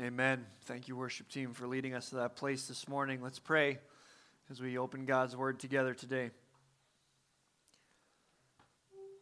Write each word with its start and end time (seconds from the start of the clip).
Amen. 0.00 0.46
Thank 0.62 0.88
you, 0.88 0.96
worship 0.96 1.28
team, 1.28 1.52
for 1.52 1.66
leading 1.66 1.92
us 1.92 2.08
to 2.10 2.16
that 2.16 2.34
place 2.34 2.66
this 2.66 2.88
morning. 2.88 3.20
Let's 3.22 3.38
pray 3.38 3.78
as 4.50 4.58
we 4.58 4.78
open 4.78 5.04
God's 5.04 5.36
word 5.36 5.60
together 5.60 5.92
today. 5.92 6.30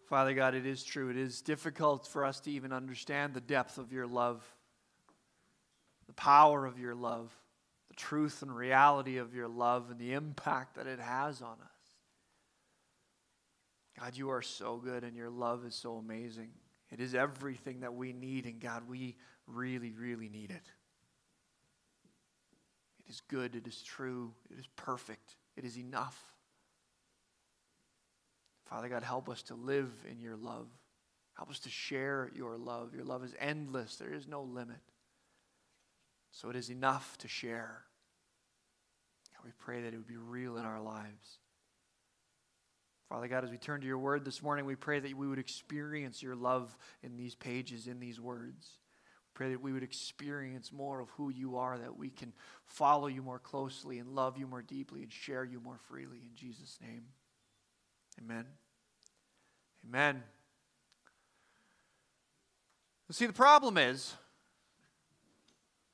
Father 0.09 0.33
God, 0.33 0.55
it 0.55 0.67
is 0.67 0.85
true. 0.85 1.09
It 1.11 1.17
is 1.17 1.41
difficult 1.41 2.07
for 2.07 2.25
us 2.25 2.39
to 2.41 2.53
even 2.53 2.73
understand 2.73 3.35
the 3.35 3.41
depth 3.41 3.79
of 3.79 3.93
your 3.93 4.07
love, 4.07 4.45
the 6.07 6.13
power 6.13 6.67
of 6.67 6.79
your 6.79 6.95
love, 6.95 7.37
the 7.89 7.95
truth 7.95 8.41
and 8.43 8.55
reality 8.55 9.17
of 9.17 9.35
your 9.35 9.49
love, 9.49 9.91
and 9.91 9.99
the 9.99 10.13
impact 10.13 10.77
that 10.77 10.87
it 10.87 11.01
has 11.01 11.43
on 11.43 11.57
us. 11.63 11.91
God, 13.99 14.17
you 14.17 14.31
are 14.31 14.43
so 14.43 14.77
good, 14.77 15.03
and 15.03 15.17
your 15.17 15.31
love 15.31 15.65
is 15.67 15.75
so 15.75 15.97
amazing. 15.97 16.51
It 16.91 17.01
is 17.01 17.15
everything 17.15 17.81
that 17.81 17.95
we 17.95 18.13
need, 18.13 18.47
and 18.47 18.61
God, 18.61 18.89
we 18.89 19.17
really, 19.47 19.93
really 19.93 20.29
need 20.29 20.51
it. 20.51 20.67
It 23.07 23.11
is 23.11 23.23
good, 23.29 23.55
it 23.55 23.67
is 23.67 23.83
true, 23.83 24.33
it 24.51 24.59
is 24.59 24.67
perfect, 24.77 25.37
it 25.57 25.65
is 25.65 25.79
enough. 25.79 26.19
Father 28.69 28.89
God, 28.89 29.03
help 29.03 29.29
us 29.29 29.43
to 29.45 29.55
live 29.55 29.91
in 30.09 30.21
your 30.21 30.37
love. 30.37 30.69
Help 31.37 31.51
us 31.51 31.59
to 31.61 31.71
share 31.71 32.31
your 32.37 32.57
love. 32.57 32.95
Your 32.95 33.05
love 33.05 33.25
is 33.25 33.35
endless, 33.41 33.97
there 33.97 34.13
is 34.13 34.29
no 34.29 34.43
limit. 34.43 34.81
So 36.33 36.51
it 36.51 36.57
is 36.57 36.71
enough 36.71 37.19
to 37.19 37.29
share. 37.29 37.83
God, 39.35 39.45
we 39.45 39.51
pray 39.59 39.83
that 39.83 39.93
it 39.93 39.97
would 39.97 40.07
be 40.07 40.17
real 40.17 40.57
in 40.57 40.65
our 40.65 40.81
lives. 40.81 41.39
Father 43.11 43.27
God, 43.27 43.43
as 43.43 43.51
we 43.51 43.59
turn 43.59 43.81
to 43.81 43.87
your 43.89 43.99
word 43.99 44.25
this 44.25 44.41
morning, 44.41 44.65
we 44.65 44.77
pray 44.77 45.01
that 45.01 45.17
we 45.17 45.27
would 45.27 45.41
experience 45.41 46.23
your 46.23 46.37
love 46.37 46.79
in 47.03 47.17
these 47.17 47.35
pages, 47.35 47.89
in 47.89 47.99
these 47.99 48.21
words. 48.21 48.79
Pray 49.35 49.51
that 49.51 49.61
we 49.61 49.73
would 49.73 49.83
experience 49.83 50.71
more 50.71 51.01
of 51.01 51.11
who 51.11 51.29
you 51.29 51.57
are, 51.57 51.77
that 51.77 51.99
we 51.99 52.09
can 52.09 52.33
follow 52.67 53.09
you 53.09 53.21
more 53.21 53.41
closely 53.41 53.99
and 53.99 54.15
love 54.15 54.39
you 54.39 54.47
more 54.47 54.63
deeply 54.63 55.03
and 55.03 55.13
share 55.13 55.43
you 55.43 55.59
more 55.59 55.79
freely. 55.89 56.19
In 56.19 56.37
Jesus' 56.37 56.79
name, 56.81 57.03
amen. 58.23 58.45
Amen. 59.89 60.23
See, 63.11 63.27
the 63.27 63.33
problem 63.33 63.77
is 63.77 64.15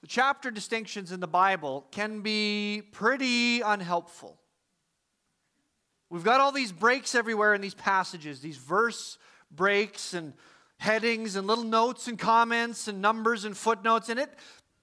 the 0.03 0.07
chapter 0.07 0.51
distinctions 0.51 1.13
in 1.13 1.21
the 1.21 1.27
Bible 1.27 1.87
can 1.93 2.21
be 2.21 2.83
pretty 2.93 3.63
unhelpful. 3.63 4.39
We've 6.09 6.25
got 6.25 6.41
all 6.41 6.53
these 6.53 6.73
breaks 6.73 7.15
everywhere 7.15 7.55
in 7.55 7.61
these 7.61 7.75
passages, 7.75 8.41
these 8.41 8.57
verse 8.57 9.19
breaks 9.51 10.15
and 10.15 10.35
headings 10.79 11.37
and 11.37 11.47
little 11.47 11.65
notes 11.65 12.07
and 12.07 12.19
comments 12.19 12.87
and 12.87 13.01
numbers 13.01 13.45
and 13.45 13.57
footnotes, 13.57 14.09
and 14.09 14.21
it 14.21 14.33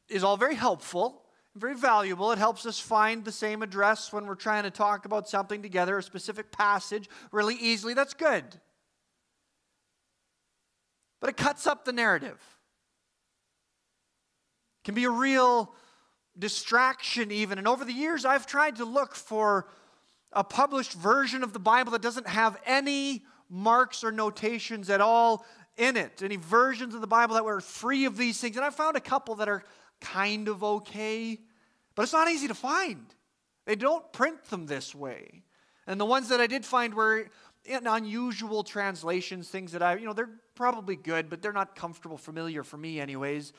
is 0.10 0.24
all 0.24 0.38
very 0.38 0.56
helpful. 0.56 1.22
Very 1.56 1.76
valuable. 1.76 2.32
It 2.32 2.40
helps 2.40 2.66
us 2.66 2.80
find 2.80 3.24
the 3.24 3.32
same 3.32 3.62
address 3.62 4.12
when 4.12 4.26
we're 4.26 4.34
trying 4.34 4.64
to 4.64 4.72
talk 4.72 5.06
about 5.06 5.30
something 5.30 5.62
together, 5.62 6.00
a 6.00 6.04
specific 6.04 6.52
passage, 6.52 7.08
really 7.32 7.54
easily. 7.54 7.94
That's 7.94 8.16
good. 8.16 8.44
But 11.22 11.30
it 11.30 11.38
cuts 11.38 11.68
up 11.68 11.86
the 11.86 11.94
narrative. 11.94 12.42
It 14.82 14.86
can 14.86 14.96
be 14.96 15.04
a 15.04 15.12
real 15.12 15.76
distraction, 16.38 17.32
even. 17.32 17.60
And 17.60 17.68
over 17.68 17.86
the 17.86 17.94
years, 17.94 18.26
I've 18.26 18.48
tried 18.48 18.78
to 18.78 18.86
look 18.86 19.14
for 19.14 19.68
a 20.36 20.44
published 20.44 20.94
version 20.94 21.44
of 21.44 21.54
the 21.54 21.60
Bible 21.60 21.92
that 21.92 22.02
doesn't 22.02 22.28
have 22.28 22.58
any 22.66 23.24
marks 23.50 24.04
or 24.04 24.12
notations 24.12 24.90
at 24.90 25.02
all 25.02 25.46
in 25.78 25.98
it, 25.98 26.22
any 26.22 26.36
versions 26.36 26.94
of 26.94 27.02
the 27.02 27.08
Bible 27.08 27.36
that 27.36 27.46
were 27.46 27.62
free 27.62 28.06
of 28.06 28.18
these 28.18 28.40
things. 28.40 28.56
And 28.56 28.66
I 28.66 28.70
found 28.70 28.96
a 28.96 29.02
couple 29.02 29.36
that 29.36 29.50
are 29.50 29.64
kind 30.02 30.48
of 30.48 30.64
okay, 30.64 31.40
but 31.96 32.04
it's 32.04 32.14
not 32.14 32.30
easy 32.30 32.48
to 32.48 32.54
find. 32.54 33.06
They 33.66 33.76
don't 33.76 34.12
print 34.12 34.44
them 34.50 34.66
this 34.66 34.94
way. 34.94 35.44
And 35.88 36.00
the 36.00 36.06
ones 36.06 36.30
that 36.30 36.42
I 36.42 36.48
did 36.48 36.66
find 36.66 36.94
were 36.94 37.28
in 37.66 37.88
unusual 37.88 38.64
translations, 38.64 39.50
things 39.50 39.72
that 39.72 39.82
I, 39.82 39.96
you 39.96 40.06
know, 40.06 40.14
they're 40.14 40.30
probably 40.56 40.96
good, 40.96 41.30
but 41.30 41.42
they're 41.42 41.54
not 41.54 41.76
comfortable, 41.76 42.18
familiar 42.18 42.64
for 42.64 42.78
me, 42.78 43.00
anyways. 43.00 43.54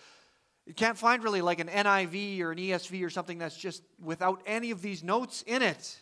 You 0.67 0.75
can't 0.75 0.97
find 0.97 1.23
really 1.23 1.43
like 1.43 1.61
an 1.61 1.69
NIV 1.69 2.41
or 2.41 2.53
an 2.53 2.59
ESV 2.59 3.05
or 3.05 3.11
something 3.11 3.39
that's 3.39 3.57
just 3.57 3.83
without 4.03 4.43
any 4.47 4.71
of 4.71 4.83
these 4.83 5.03
notes 5.03 5.43
in 5.47 5.63
it. 5.63 5.99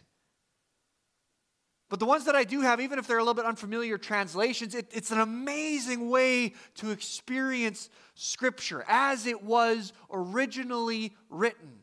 But 1.93 2.01
the 2.01 2.07
ones 2.07 2.25
that 2.25 2.35
I 2.35 2.45
do 2.45 2.63
have, 2.63 2.81
even 2.81 2.99
if 2.99 3.07
they're 3.07 3.19
a 3.19 3.21
little 3.21 3.35
bit 3.35 3.45
unfamiliar 3.45 3.99
translations, 3.99 4.75
it, 4.75 4.89
it's 4.93 5.11
an 5.11 5.21
amazing 5.21 6.09
way 6.09 6.55
to 6.77 6.91
experience 6.91 7.91
Scripture 8.15 8.83
as 8.89 9.27
it 9.27 9.43
was 9.43 9.93
originally 10.11 11.13
written. 11.29 11.81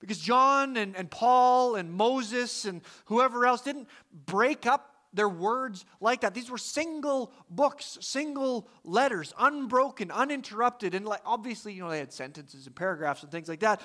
Because 0.00 0.18
John 0.18 0.78
and, 0.78 0.96
and 0.96 1.10
Paul 1.10 1.74
and 1.74 1.92
Moses 1.92 2.64
and 2.64 2.80
whoever 3.04 3.44
else 3.44 3.60
didn't 3.60 3.86
break 4.24 4.64
up 4.64 4.94
their 5.12 5.28
words 5.28 5.84
like 6.00 6.22
that. 6.22 6.32
These 6.32 6.50
were 6.50 6.56
single 6.56 7.34
books, 7.50 7.98
single 8.00 8.66
letters, 8.82 9.34
unbroken, 9.38 10.10
uninterrupted. 10.10 10.94
And 10.94 11.04
like, 11.04 11.20
obviously, 11.26 11.74
you 11.74 11.82
know, 11.82 11.90
they 11.90 11.98
had 11.98 12.14
sentences 12.14 12.66
and 12.66 12.74
paragraphs 12.74 13.22
and 13.22 13.30
things 13.30 13.46
like 13.46 13.60
that. 13.60 13.82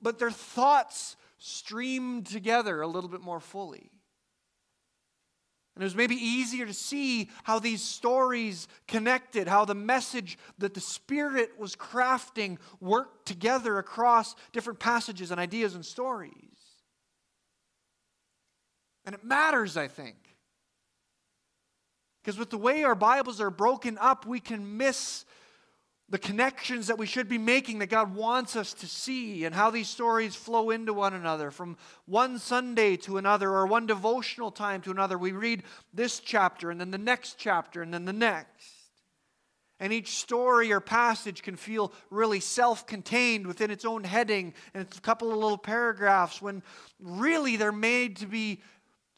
But 0.00 0.20
their 0.20 0.30
thoughts 0.30 1.16
streamed 1.38 2.26
together 2.26 2.80
a 2.80 2.86
little 2.86 3.10
bit 3.10 3.20
more 3.20 3.40
fully. 3.40 3.90
And 5.74 5.82
it 5.82 5.86
was 5.86 5.96
maybe 5.96 6.14
easier 6.14 6.66
to 6.66 6.72
see 6.72 7.30
how 7.42 7.58
these 7.58 7.82
stories 7.82 8.68
connected, 8.86 9.48
how 9.48 9.64
the 9.64 9.74
message 9.74 10.38
that 10.58 10.72
the 10.72 10.80
Spirit 10.80 11.58
was 11.58 11.74
crafting 11.74 12.58
worked 12.80 13.26
together 13.26 13.78
across 13.78 14.36
different 14.52 14.78
passages 14.78 15.32
and 15.32 15.40
ideas 15.40 15.74
and 15.74 15.84
stories. 15.84 16.32
And 19.04 19.14
it 19.14 19.24
matters, 19.24 19.76
I 19.76 19.88
think. 19.88 20.16
Because 22.22 22.38
with 22.38 22.50
the 22.50 22.58
way 22.58 22.84
our 22.84 22.94
Bibles 22.94 23.40
are 23.40 23.50
broken 23.50 23.98
up, 23.98 24.26
we 24.26 24.40
can 24.40 24.76
miss 24.78 25.24
the 26.14 26.18
connections 26.20 26.86
that 26.86 26.96
we 26.96 27.06
should 27.06 27.28
be 27.28 27.38
making 27.38 27.80
that 27.80 27.88
God 27.88 28.14
wants 28.14 28.54
us 28.54 28.72
to 28.74 28.86
see, 28.86 29.44
and 29.44 29.52
how 29.52 29.68
these 29.68 29.88
stories 29.88 30.36
flow 30.36 30.70
into 30.70 30.92
one 30.92 31.12
another 31.12 31.50
from 31.50 31.76
one 32.06 32.38
Sunday 32.38 32.96
to 32.98 33.18
another 33.18 33.50
or 33.50 33.66
one 33.66 33.84
devotional 33.84 34.52
time 34.52 34.80
to 34.82 34.92
another. 34.92 35.18
We 35.18 35.32
read 35.32 35.64
this 35.92 36.20
chapter 36.20 36.70
and 36.70 36.80
then 36.80 36.92
the 36.92 36.98
next 36.98 37.36
chapter 37.36 37.82
and 37.82 37.92
then 37.92 38.04
the 38.04 38.12
next. 38.12 38.70
And 39.80 39.92
each 39.92 40.10
story 40.18 40.72
or 40.72 40.78
passage 40.78 41.42
can 41.42 41.56
feel 41.56 41.92
really 42.10 42.38
self 42.38 42.86
contained 42.86 43.44
within 43.44 43.72
its 43.72 43.84
own 43.84 44.04
heading 44.04 44.54
and 44.72 44.86
it's 44.86 44.98
a 44.98 45.00
couple 45.00 45.32
of 45.32 45.38
little 45.38 45.58
paragraphs 45.58 46.40
when 46.40 46.62
really 47.00 47.56
they're 47.56 47.72
made 47.72 48.18
to 48.18 48.26
be 48.26 48.60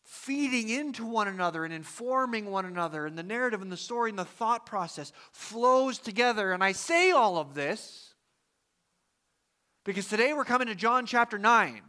feeding 0.06 0.68
into 0.68 1.04
one 1.04 1.26
another 1.26 1.64
and 1.64 1.74
informing 1.74 2.48
one 2.48 2.64
another, 2.64 3.06
and 3.06 3.18
the 3.18 3.24
narrative 3.24 3.60
and 3.60 3.72
the 3.72 3.76
story 3.76 4.08
and 4.08 4.18
the 4.18 4.24
thought 4.24 4.64
process 4.64 5.12
flows 5.32 5.98
together. 5.98 6.52
And 6.52 6.62
I 6.62 6.72
say 6.72 7.10
all 7.10 7.38
of 7.38 7.54
this 7.54 8.14
because 9.84 10.06
today 10.08 10.32
we're 10.32 10.44
coming 10.44 10.68
to 10.68 10.76
John 10.76 11.06
chapter 11.06 11.38
9, 11.38 11.80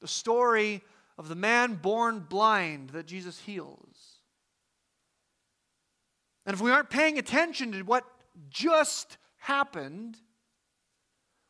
the 0.00 0.08
story 0.08 0.82
of 1.18 1.28
the 1.28 1.34
man 1.34 1.74
born 1.74 2.20
blind 2.20 2.90
that 2.90 3.06
Jesus 3.06 3.38
heals. 3.40 4.20
And 6.46 6.54
if 6.54 6.62
we 6.62 6.70
aren't 6.70 6.88
paying 6.88 7.18
attention 7.18 7.72
to 7.72 7.82
what 7.82 8.04
just 8.48 9.18
happened, 9.36 10.16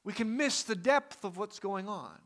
we 0.02 0.12
can 0.12 0.36
miss 0.36 0.64
the 0.64 0.74
depth 0.74 1.24
of 1.24 1.36
what's 1.36 1.60
going 1.60 1.88
on. 1.88 2.18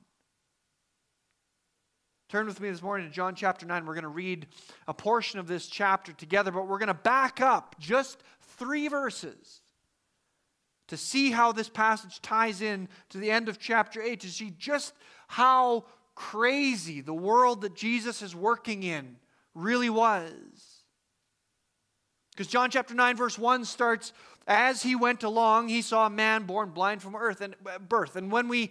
Turn 2.31 2.47
with 2.47 2.61
me 2.61 2.71
this 2.71 2.81
morning 2.81 3.09
to 3.09 3.13
John 3.13 3.35
chapter 3.35 3.67
9. 3.67 3.85
We're 3.85 3.95
going 3.95 4.05
to 4.05 4.09
read 4.09 4.47
a 4.87 4.95
portion 4.95 5.41
of 5.41 5.49
this 5.49 5.67
chapter 5.67 6.13
together, 6.13 6.53
but 6.53 6.69
we're 6.69 6.79
going 6.79 6.87
to 6.87 6.95
back 6.95 7.41
up 7.41 7.75
just 7.81 8.23
three 8.57 8.87
verses 8.87 9.63
to 10.87 10.97
see 10.97 11.33
how 11.33 11.51
this 11.51 11.69
passage 11.69 12.23
ties 12.23 12.63
in 12.63 12.89
to 13.09 13.19
the 13.19 13.33
end 13.33 13.49
of 13.49 13.59
chapter 13.59 14.01
8, 14.01 14.21
to 14.21 14.29
see 14.29 14.55
just 14.57 14.95
how 15.27 15.87
crazy 16.15 17.01
the 17.01 17.13
world 17.13 17.63
that 17.63 17.75
Jesus 17.75 18.23
is 18.23 18.33
working 18.33 18.85
in 18.85 19.17
really 19.57 19.91
was. 19.91 20.85
Because 22.31 22.47
John 22.47 22.71
chapter 22.71 22.95
9, 22.95 23.17
verse 23.17 23.41
1 23.41 23.65
starts 23.65 24.13
As 24.47 24.85
he 24.85 24.95
went 24.95 25.25
along, 25.25 25.67
he 25.67 25.83
saw 25.83 26.07
a 26.07 26.11
man 26.11 26.45
born 26.45 26.71
blind 26.71 27.03
from 27.03 27.17
earth 27.17 27.41
and 27.41 27.57
uh, 27.67 27.81
birth. 27.81 28.15
And 28.15 28.31
when 28.31 28.47
we 28.47 28.71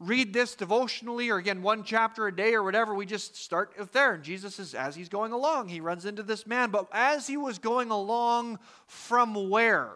read 0.00 0.32
this 0.32 0.54
devotionally 0.54 1.28
or 1.28 1.36
again 1.36 1.62
one 1.62 1.84
chapter 1.84 2.26
a 2.26 2.34
day 2.34 2.54
or 2.54 2.62
whatever 2.62 2.94
we 2.94 3.06
just 3.06 3.36
start 3.36 3.72
there. 3.92 4.14
And 4.14 4.24
jesus 4.24 4.58
is 4.58 4.74
as 4.74 4.96
he's 4.96 5.08
going 5.08 5.32
along 5.32 5.68
he 5.68 5.80
runs 5.80 6.04
into 6.04 6.22
this 6.22 6.46
man. 6.46 6.70
But 6.70 6.88
as 6.90 7.26
he 7.26 7.36
was 7.36 7.58
going 7.58 7.90
along 7.90 8.58
from 8.86 9.50
where? 9.50 9.92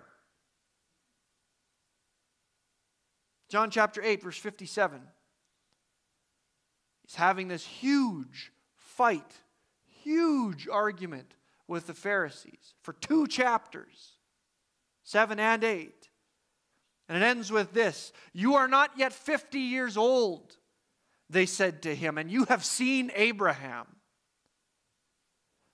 John 3.48 3.70
chapter 3.70 4.02
8 4.02 4.22
verse 4.22 4.38
57 4.38 5.00
he's 7.02 7.14
having 7.14 7.48
this 7.48 7.64
huge 7.64 8.52
fight 8.76 9.40
huge 10.02 10.68
argument 10.68 11.34
with 11.66 11.86
the 11.86 11.94
pharisees 11.94 12.74
for 12.82 12.92
two 12.92 13.26
chapters 13.26 14.18
7 15.04 15.38
and 15.38 15.62
8. 15.62 16.03
And 17.08 17.22
it 17.22 17.26
ends 17.26 17.52
with 17.52 17.72
this 17.72 18.12
You 18.32 18.54
are 18.54 18.68
not 18.68 18.92
yet 18.96 19.12
50 19.12 19.58
years 19.58 19.96
old, 19.96 20.56
they 21.30 21.46
said 21.46 21.82
to 21.82 21.94
him, 21.94 22.18
and 22.18 22.30
you 22.30 22.44
have 22.46 22.64
seen 22.64 23.10
Abraham. 23.14 23.86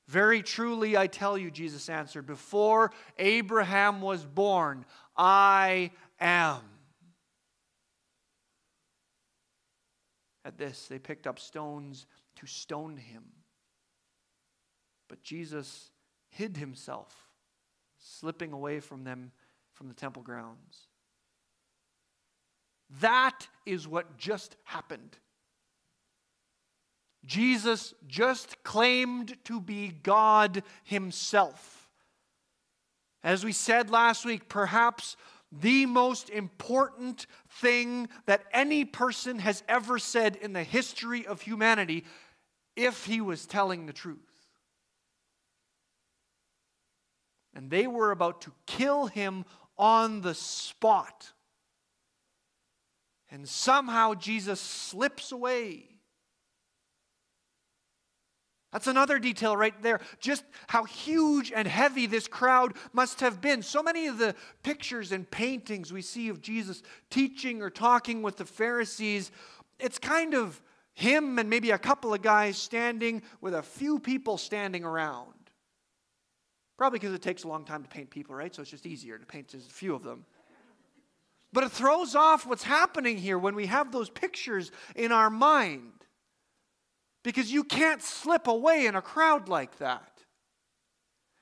Very 0.08 0.42
truly, 0.42 0.96
I 0.96 1.06
tell 1.06 1.38
you, 1.38 1.52
Jesus 1.52 1.88
answered, 1.88 2.26
before 2.26 2.90
Abraham 3.16 4.00
was 4.00 4.24
born, 4.24 4.84
I 5.16 5.92
am. 6.18 6.62
At 10.44 10.58
this, 10.58 10.88
they 10.88 10.98
picked 10.98 11.28
up 11.28 11.38
stones 11.38 12.06
to 12.36 12.46
stone 12.46 12.96
him. 12.96 13.22
But 15.08 15.22
Jesus 15.22 15.92
hid 16.30 16.56
himself, 16.56 17.28
slipping 17.98 18.50
away 18.50 18.80
from 18.80 19.04
them 19.04 19.30
from 19.74 19.86
the 19.86 19.94
temple 19.94 20.22
grounds. 20.22 20.88
That 23.00 23.46
is 23.64 23.86
what 23.86 24.16
just 24.18 24.56
happened. 24.64 25.16
Jesus 27.24 27.94
just 28.06 28.62
claimed 28.64 29.36
to 29.44 29.60
be 29.60 29.88
God 29.88 30.62
Himself. 30.84 31.88
As 33.22 33.44
we 33.44 33.52
said 33.52 33.90
last 33.90 34.24
week, 34.24 34.48
perhaps 34.48 35.16
the 35.52 35.84
most 35.86 36.30
important 36.30 37.26
thing 37.48 38.08
that 38.26 38.44
any 38.52 38.84
person 38.84 39.40
has 39.40 39.62
ever 39.68 39.98
said 39.98 40.36
in 40.36 40.52
the 40.52 40.62
history 40.62 41.26
of 41.26 41.42
humanity 41.42 42.04
if 42.76 43.04
he 43.04 43.20
was 43.20 43.46
telling 43.46 43.86
the 43.86 43.92
truth. 43.92 44.18
And 47.54 47.68
they 47.68 47.86
were 47.86 48.12
about 48.12 48.42
to 48.42 48.52
kill 48.66 49.06
him 49.06 49.44
on 49.76 50.20
the 50.20 50.34
spot. 50.34 51.32
And 53.30 53.48
somehow 53.48 54.14
Jesus 54.14 54.60
slips 54.60 55.32
away. 55.32 55.86
That's 58.72 58.86
another 58.86 59.18
detail 59.18 59.56
right 59.56 59.74
there. 59.82 60.00
Just 60.20 60.44
how 60.68 60.84
huge 60.84 61.52
and 61.52 61.66
heavy 61.66 62.06
this 62.06 62.28
crowd 62.28 62.74
must 62.92 63.20
have 63.20 63.40
been. 63.40 63.62
So 63.62 63.82
many 63.82 64.06
of 64.06 64.18
the 64.18 64.34
pictures 64.62 65.10
and 65.10 65.28
paintings 65.28 65.92
we 65.92 66.02
see 66.02 66.28
of 66.28 66.40
Jesus 66.40 66.82
teaching 67.10 67.62
or 67.62 67.70
talking 67.70 68.22
with 68.22 68.36
the 68.36 68.44
Pharisees, 68.44 69.32
it's 69.80 69.98
kind 69.98 70.34
of 70.34 70.60
him 70.94 71.38
and 71.38 71.50
maybe 71.50 71.72
a 71.72 71.78
couple 71.78 72.14
of 72.14 72.22
guys 72.22 72.56
standing 72.56 73.22
with 73.40 73.54
a 73.54 73.62
few 73.62 73.98
people 73.98 74.38
standing 74.38 74.84
around. 74.84 75.32
Probably 76.78 77.00
because 77.00 77.14
it 77.14 77.22
takes 77.22 77.42
a 77.42 77.48
long 77.48 77.64
time 77.64 77.82
to 77.82 77.88
paint 77.88 78.08
people, 78.08 78.34
right? 78.34 78.54
So 78.54 78.62
it's 78.62 78.70
just 78.70 78.86
easier 78.86 79.18
to 79.18 79.26
paint 79.26 79.48
just 79.48 79.68
a 79.68 79.74
few 79.74 79.94
of 79.94 80.04
them. 80.04 80.24
But 81.52 81.64
it 81.64 81.72
throws 81.72 82.14
off 82.14 82.46
what's 82.46 82.62
happening 82.62 83.16
here 83.16 83.38
when 83.38 83.54
we 83.54 83.66
have 83.66 83.90
those 83.90 84.08
pictures 84.08 84.70
in 84.94 85.10
our 85.10 85.30
mind. 85.30 85.92
Because 87.22 87.52
you 87.52 87.64
can't 87.64 88.02
slip 88.02 88.46
away 88.46 88.86
in 88.86 88.94
a 88.94 89.02
crowd 89.02 89.48
like 89.48 89.78
that. 89.78 90.06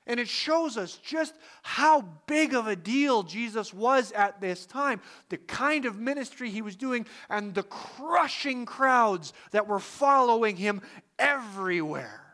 And 0.07 0.19
it 0.19 0.27
shows 0.27 0.75
us 0.75 0.97
just 0.97 1.35
how 1.61 2.01
big 2.25 2.55
of 2.55 2.65
a 2.65 2.75
deal 2.75 3.21
Jesus 3.21 3.71
was 3.71 4.11
at 4.13 4.41
this 4.41 4.65
time, 4.65 5.01
the 5.29 5.37
kind 5.37 5.85
of 5.85 5.99
ministry 5.99 6.49
he 6.49 6.63
was 6.63 6.75
doing, 6.75 7.05
and 7.29 7.53
the 7.53 7.63
crushing 7.63 8.65
crowds 8.65 9.33
that 9.51 9.67
were 9.67 9.79
following 9.79 10.55
him 10.55 10.81
everywhere. 11.19 12.25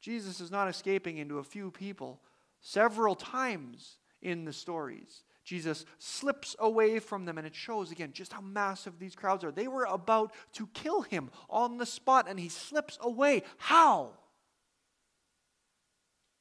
Jesus 0.00 0.40
is 0.40 0.50
not 0.50 0.68
escaping 0.68 1.18
into 1.18 1.38
a 1.38 1.44
few 1.44 1.70
people 1.70 2.22
several 2.62 3.14
times 3.14 3.98
in 4.22 4.44
the 4.44 4.52
stories. 4.52 5.22
Jesus 5.44 5.86
slips 5.98 6.54
away 6.58 6.98
from 6.98 7.24
them, 7.24 7.38
and 7.38 7.46
it 7.46 7.54
shows 7.54 7.90
again 7.90 8.12
just 8.12 8.32
how 8.32 8.40
massive 8.40 8.98
these 8.98 9.14
crowds 9.14 9.44
are. 9.44 9.50
They 9.50 9.68
were 9.68 9.84
about 9.84 10.34
to 10.54 10.66
kill 10.74 11.02
him 11.02 11.30
on 11.48 11.78
the 11.78 11.86
spot, 11.86 12.26
and 12.28 12.38
he 12.38 12.48
slips 12.48 12.98
away. 13.00 13.42
How? 13.56 14.10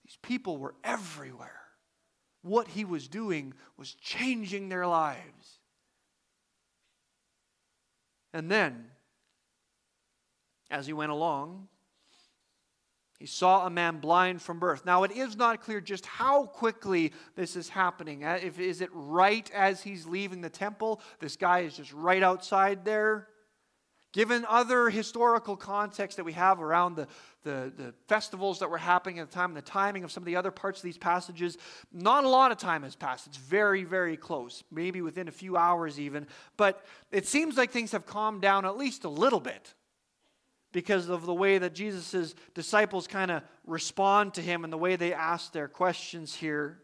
These 0.03 0.17
people 0.21 0.57
were 0.57 0.75
everywhere. 0.83 1.61
What 2.41 2.67
he 2.67 2.85
was 2.85 3.07
doing 3.07 3.53
was 3.77 3.93
changing 3.93 4.69
their 4.69 4.87
lives. 4.87 5.59
And 8.33 8.51
then, 8.51 8.87
as 10.69 10.85
he 10.85 10.93
went 10.93 11.11
along, 11.11 11.69
he 13.17 13.25
saw 13.25 13.65
a 13.65 13.69
man 13.69 13.97
blind 13.97 14.43
from 14.43 14.59
birth. 14.59 14.85
Now, 14.85 15.03
it 15.03 15.11
is 15.11 15.35
not 15.35 15.61
clear 15.61 15.81
just 15.81 16.05
how 16.05 16.45
quickly 16.45 17.13
this 17.35 17.55
is 17.55 17.67
happening. 17.67 18.23
Uh, 18.23 18.39
if, 18.41 18.59
is 18.59 18.79
it 18.79 18.89
right 18.93 19.49
as 19.55 19.81
he's 19.81 20.05
leaving 20.05 20.41
the 20.41 20.49
temple? 20.49 21.01
This 21.19 21.35
guy 21.35 21.59
is 21.59 21.75
just 21.75 21.91
right 21.93 22.21
outside 22.21 22.85
there. 22.85 23.27
Given 24.13 24.45
other 24.47 24.89
historical 24.89 25.57
context 25.57 26.17
that 26.17 26.23
we 26.23 26.33
have 26.33 26.61
around 26.61 26.95
the, 26.95 27.07
the, 27.43 27.73
the 27.75 27.93
festivals 28.07 28.59
that 28.59 28.69
were 28.69 28.77
happening 28.77 29.19
at 29.19 29.29
the 29.29 29.35
time 29.35 29.49
and 29.49 29.57
the 29.57 29.61
timing 29.61 30.03
of 30.03 30.11
some 30.11 30.21
of 30.21 30.25
the 30.25 30.35
other 30.35 30.51
parts 30.51 30.79
of 30.79 30.83
these 30.83 30.97
passages, 30.97 31.57
not 31.91 32.23
a 32.23 32.29
lot 32.29 32.51
of 32.51 32.57
time 32.57 32.83
has 32.83 32.95
passed. 32.95 33.27
It's 33.27 33.37
very, 33.37 33.83
very 33.83 34.15
close, 34.15 34.63
maybe 34.71 35.01
within 35.01 35.27
a 35.27 35.31
few 35.31 35.57
hours 35.57 35.99
even. 35.99 36.27
But 36.55 36.85
it 37.11 37.27
seems 37.27 37.57
like 37.57 37.71
things 37.71 37.91
have 37.91 38.05
calmed 38.05 38.41
down 38.41 38.65
at 38.65 38.77
least 38.77 39.03
a 39.05 39.09
little 39.09 39.39
bit 39.39 39.73
because 40.71 41.09
of 41.09 41.25
the 41.25 41.33
way 41.33 41.57
that 41.57 41.73
Jesus' 41.73 42.35
disciples 42.53 43.07
kind 43.07 43.31
of 43.31 43.43
respond 43.65 44.33
to 44.33 44.41
him 44.41 44.63
and 44.63 44.71
the 44.71 44.77
way 44.77 44.95
they 44.95 45.13
ask 45.13 45.51
their 45.51 45.67
questions 45.67 46.35
here. 46.35 46.79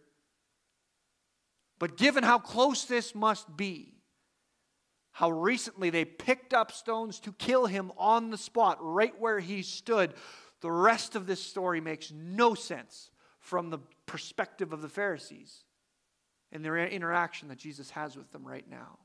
But 1.80 1.98
given 1.98 2.24
how 2.24 2.40
close 2.40 2.86
this 2.86 3.14
must 3.14 3.58
be, 3.58 3.94
how 5.12 5.30
recently 5.30 5.90
they 5.90 6.06
picked 6.06 6.54
up 6.54 6.72
stones 6.72 7.20
to 7.22 7.34
kill 7.34 7.66
him 7.66 7.92
on 7.98 8.32
the 8.32 8.38
spot, 8.38 8.78
right 8.82 9.14
where 9.20 9.40
he 9.40 9.62
stood, 9.62 10.14
the 10.62 10.72
rest 10.72 11.16
of 11.16 11.28
this 11.28 11.44
story 11.44 11.82
makes 11.82 12.12
no 12.12 12.56
sense 12.56 13.12
from 13.40 13.70
the 13.70 13.80
perspective 14.06 14.72
of 14.72 14.82
the 14.82 14.90
Pharisees 14.90 15.66
and 16.52 16.64
their 16.64 16.78
interaction 16.78 17.50
that 17.50 17.58
Jesus 17.58 17.90
has 17.92 18.16
with 18.16 18.32
them 18.32 18.48
right 18.48 18.68
now. 18.70 19.00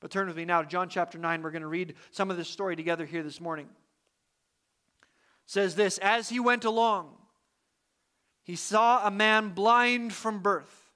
But 0.00 0.10
turn 0.10 0.26
with 0.26 0.36
me 0.36 0.46
now 0.46 0.62
to 0.62 0.68
John 0.68 0.88
chapter 0.88 1.18
9. 1.18 1.42
We're 1.42 1.50
going 1.50 1.62
to 1.62 1.68
read 1.68 1.94
some 2.10 2.30
of 2.30 2.36
this 2.36 2.48
story 2.48 2.74
together 2.74 3.04
here 3.04 3.22
this 3.22 3.40
morning. 3.40 3.66
It 3.66 5.06
says 5.46 5.74
this 5.74 5.98
As 5.98 6.30
he 6.30 6.40
went 6.40 6.64
along, 6.64 7.16
he 8.42 8.56
saw 8.56 9.06
a 9.06 9.10
man 9.10 9.50
blind 9.50 10.12
from 10.12 10.40
birth. 10.40 10.90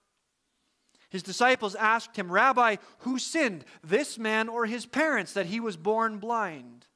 His 1.10 1.22
disciples 1.22 1.76
asked 1.76 2.16
him, 2.16 2.32
Rabbi, 2.32 2.76
who 3.00 3.20
sinned, 3.20 3.64
this 3.84 4.18
man 4.18 4.48
or 4.48 4.66
his 4.66 4.84
parents, 4.84 5.34
that 5.34 5.46
he 5.46 5.60
was 5.60 5.76
born 5.76 6.18
blind? 6.18 6.86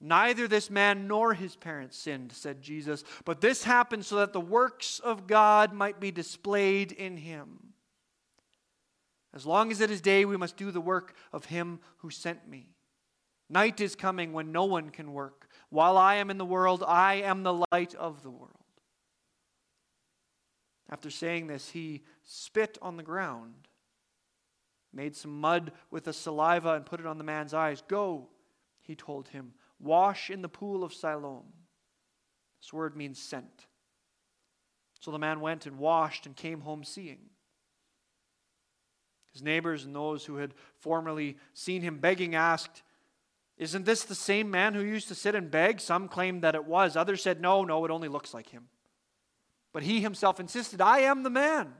Neither 0.00 0.46
this 0.46 0.70
man 0.70 1.08
nor 1.08 1.34
his 1.34 1.56
parents 1.56 1.96
sinned, 1.96 2.30
said 2.30 2.62
Jesus, 2.62 3.02
but 3.24 3.40
this 3.40 3.64
happened 3.64 4.04
so 4.04 4.16
that 4.16 4.32
the 4.32 4.40
works 4.40 5.00
of 5.00 5.26
God 5.26 5.72
might 5.72 5.98
be 5.98 6.12
displayed 6.12 6.92
in 6.92 7.16
him. 7.16 7.73
As 9.34 9.44
long 9.44 9.72
as 9.72 9.80
it 9.80 9.90
is 9.90 10.00
day, 10.00 10.24
we 10.24 10.36
must 10.36 10.56
do 10.56 10.70
the 10.70 10.80
work 10.80 11.14
of 11.32 11.46
him 11.46 11.80
who 11.98 12.10
sent 12.10 12.48
me. 12.48 12.70
Night 13.50 13.80
is 13.80 13.96
coming 13.96 14.32
when 14.32 14.52
no 14.52 14.64
one 14.64 14.90
can 14.90 15.12
work. 15.12 15.48
While 15.70 15.98
I 15.98 16.14
am 16.14 16.30
in 16.30 16.38
the 16.38 16.44
world, 16.44 16.84
I 16.86 17.14
am 17.16 17.42
the 17.42 17.66
light 17.72 17.94
of 17.96 18.22
the 18.22 18.30
world. 18.30 18.52
After 20.88 21.10
saying 21.10 21.48
this, 21.48 21.70
he 21.70 22.02
spit 22.22 22.78
on 22.80 22.96
the 22.96 23.02
ground, 23.02 23.68
made 24.92 25.16
some 25.16 25.40
mud 25.40 25.72
with 25.90 26.04
the 26.04 26.12
saliva, 26.12 26.74
and 26.74 26.86
put 26.86 27.00
it 27.00 27.06
on 27.06 27.18
the 27.18 27.24
man's 27.24 27.52
eyes. 27.52 27.82
Go, 27.88 28.28
he 28.82 28.94
told 28.94 29.28
him, 29.28 29.54
wash 29.80 30.30
in 30.30 30.42
the 30.42 30.48
pool 30.48 30.84
of 30.84 30.94
Siloam. 30.94 31.52
This 32.60 32.72
word 32.72 32.96
means 32.96 33.18
sent. 33.18 33.66
So 35.00 35.10
the 35.10 35.18
man 35.18 35.40
went 35.40 35.66
and 35.66 35.78
washed 35.78 36.26
and 36.26 36.36
came 36.36 36.60
home 36.60 36.84
seeing. 36.84 37.30
His 39.34 39.42
neighbors 39.42 39.84
and 39.84 39.94
those 39.94 40.24
who 40.24 40.36
had 40.36 40.54
formerly 40.78 41.36
seen 41.52 41.82
him 41.82 41.98
begging 41.98 42.34
asked, 42.34 42.82
Isn't 43.58 43.84
this 43.84 44.04
the 44.04 44.14
same 44.14 44.50
man 44.50 44.74
who 44.74 44.80
used 44.80 45.08
to 45.08 45.14
sit 45.14 45.34
and 45.34 45.50
beg? 45.50 45.80
Some 45.80 46.08
claimed 46.08 46.42
that 46.42 46.54
it 46.54 46.64
was. 46.64 46.96
Others 46.96 47.22
said, 47.22 47.40
No, 47.40 47.64
no, 47.64 47.84
it 47.84 47.90
only 47.90 48.08
looks 48.08 48.32
like 48.32 48.48
him. 48.48 48.68
But 49.72 49.82
he 49.82 50.00
himself 50.00 50.38
insisted, 50.38 50.80
I 50.80 51.00
am 51.00 51.24
the 51.24 51.30
man. 51.30 51.74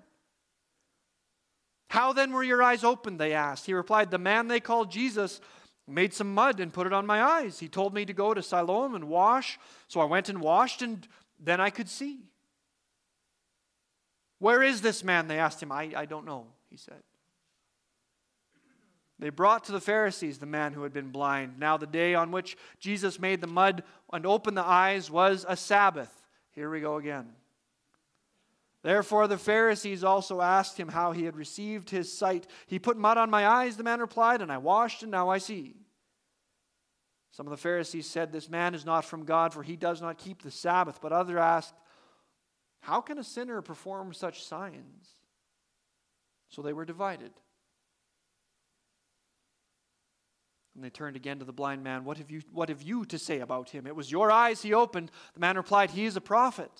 How 1.88 2.12
then 2.12 2.32
were 2.32 2.42
your 2.42 2.60
eyes 2.60 2.82
opened? 2.82 3.20
They 3.20 3.34
asked. 3.34 3.66
He 3.66 3.72
replied, 3.72 4.10
The 4.10 4.18
man 4.18 4.48
they 4.48 4.58
called 4.58 4.90
Jesus 4.90 5.40
made 5.86 6.12
some 6.12 6.34
mud 6.34 6.58
and 6.58 6.72
put 6.72 6.88
it 6.88 6.92
on 6.92 7.06
my 7.06 7.22
eyes. 7.22 7.60
He 7.60 7.68
told 7.68 7.94
me 7.94 8.04
to 8.04 8.12
go 8.12 8.34
to 8.34 8.42
Siloam 8.42 8.96
and 8.96 9.04
wash. 9.04 9.60
So 9.86 10.00
I 10.00 10.06
went 10.06 10.28
and 10.28 10.40
washed, 10.40 10.82
and 10.82 11.06
then 11.38 11.60
I 11.60 11.70
could 11.70 11.88
see. 11.88 12.18
Where 14.40 14.60
is 14.60 14.80
this 14.80 15.04
man? 15.04 15.28
They 15.28 15.38
asked 15.38 15.62
him. 15.62 15.70
I, 15.70 15.92
I 15.94 16.04
don't 16.06 16.26
know, 16.26 16.46
he 16.68 16.76
said. 16.76 17.00
They 19.18 19.30
brought 19.30 19.64
to 19.64 19.72
the 19.72 19.80
Pharisees 19.80 20.38
the 20.38 20.46
man 20.46 20.72
who 20.72 20.82
had 20.82 20.92
been 20.92 21.10
blind. 21.10 21.58
Now, 21.58 21.76
the 21.76 21.86
day 21.86 22.14
on 22.14 22.30
which 22.30 22.56
Jesus 22.80 23.20
made 23.20 23.40
the 23.40 23.46
mud 23.46 23.84
and 24.12 24.26
opened 24.26 24.56
the 24.56 24.64
eyes 24.64 25.10
was 25.10 25.46
a 25.48 25.56
Sabbath. 25.56 26.10
Here 26.50 26.68
we 26.68 26.80
go 26.80 26.96
again. 26.96 27.28
Therefore, 28.82 29.28
the 29.28 29.38
Pharisees 29.38 30.04
also 30.04 30.42
asked 30.42 30.78
him 30.78 30.88
how 30.88 31.12
he 31.12 31.24
had 31.24 31.36
received 31.36 31.88
his 31.88 32.12
sight. 32.12 32.46
He 32.66 32.78
put 32.78 32.98
mud 32.98 33.16
on 33.16 33.30
my 33.30 33.46
eyes, 33.46 33.76
the 33.76 33.82
man 33.82 34.00
replied, 34.00 34.42
and 34.42 34.52
I 34.52 34.58
washed, 34.58 35.02
and 35.02 35.10
now 35.10 35.30
I 35.30 35.38
see. 35.38 35.76
Some 37.30 37.46
of 37.46 37.50
the 37.50 37.56
Pharisees 37.56 38.08
said, 38.08 38.30
This 38.30 38.50
man 38.50 38.74
is 38.74 38.84
not 38.84 39.04
from 39.04 39.24
God, 39.24 39.54
for 39.54 39.62
he 39.62 39.74
does 39.74 40.02
not 40.02 40.18
keep 40.18 40.42
the 40.42 40.50
Sabbath. 40.50 41.00
But 41.00 41.12
others 41.12 41.38
asked, 41.38 41.74
How 42.80 43.00
can 43.00 43.18
a 43.18 43.24
sinner 43.24 43.62
perform 43.62 44.12
such 44.12 44.44
signs? 44.44 45.08
So 46.48 46.60
they 46.62 46.72
were 46.72 46.84
divided. 46.84 47.32
And 50.74 50.82
they 50.82 50.90
turned 50.90 51.16
again 51.16 51.38
to 51.38 51.44
the 51.44 51.52
blind 51.52 51.84
man. 51.84 52.04
What 52.04 52.18
have 52.18 52.30
you, 52.30 52.42
what 52.52 52.68
have 52.68 52.82
you 52.82 53.04
to 53.06 53.18
say 53.18 53.40
about 53.40 53.70
him? 53.70 53.86
It 53.86 53.94
was 53.94 54.10
your 54.10 54.30
eyes 54.30 54.62
he 54.62 54.74
opened. 54.74 55.10
The 55.34 55.40
man 55.40 55.56
replied, 55.56 55.90
He 55.90 56.04
is 56.04 56.16
a 56.16 56.20
prophet. 56.20 56.70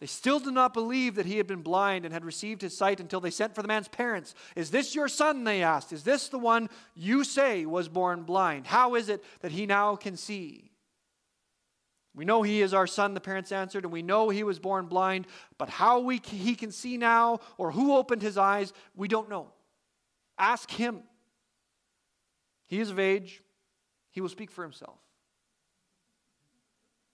They 0.00 0.06
still 0.06 0.40
did 0.40 0.52
not 0.52 0.74
believe 0.74 1.14
that 1.14 1.26
he 1.26 1.36
had 1.36 1.46
been 1.46 1.62
blind 1.62 2.04
and 2.04 2.12
had 2.12 2.24
received 2.24 2.60
his 2.60 2.76
sight 2.76 2.98
until 2.98 3.20
they 3.20 3.30
sent 3.30 3.54
for 3.54 3.62
the 3.62 3.68
man's 3.68 3.86
parents. 3.86 4.34
Is 4.56 4.70
this 4.70 4.96
your 4.96 5.06
son? 5.06 5.44
They 5.44 5.62
asked. 5.62 5.92
Is 5.92 6.02
this 6.02 6.28
the 6.28 6.40
one 6.40 6.68
you 6.96 7.22
say 7.22 7.64
was 7.66 7.88
born 7.88 8.24
blind? 8.24 8.66
How 8.66 8.96
is 8.96 9.08
it 9.08 9.22
that 9.42 9.52
he 9.52 9.64
now 9.64 9.94
can 9.94 10.16
see? 10.16 10.72
We 12.14 12.24
know 12.24 12.42
he 12.42 12.60
is 12.60 12.74
our 12.74 12.88
son, 12.88 13.14
the 13.14 13.20
parents 13.20 13.52
answered, 13.52 13.84
and 13.84 13.92
we 13.92 14.02
know 14.02 14.28
he 14.28 14.42
was 14.42 14.58
born 14.58 14.86
blind, 14.86 15.26
but 15.56 15.70
how 15.70 16.00
we, 16.00 16.20
he 16.24 16.56
can 16.56 16.72
see 16.72 16.98
now 16.98 17.38
or 17.56 17.70
who 17.70 17.94
opened 17.94 18.20
his 18.20 18.36
eyes, 18.36 18.72
we 18.94 19.08
don't 19.08 19.30
know. 19.30 19.52
Ask 20.36 20.70
him. 20.70 21.04
He 22.72 22.80
is 22.80 22.88
of 22.88 22.98
age, 22.98 23.42
he 24.12 24.22
will 24.22 24.30
speak 24.30 24.50
for 24.50 24.62
himself. 24.62 24.96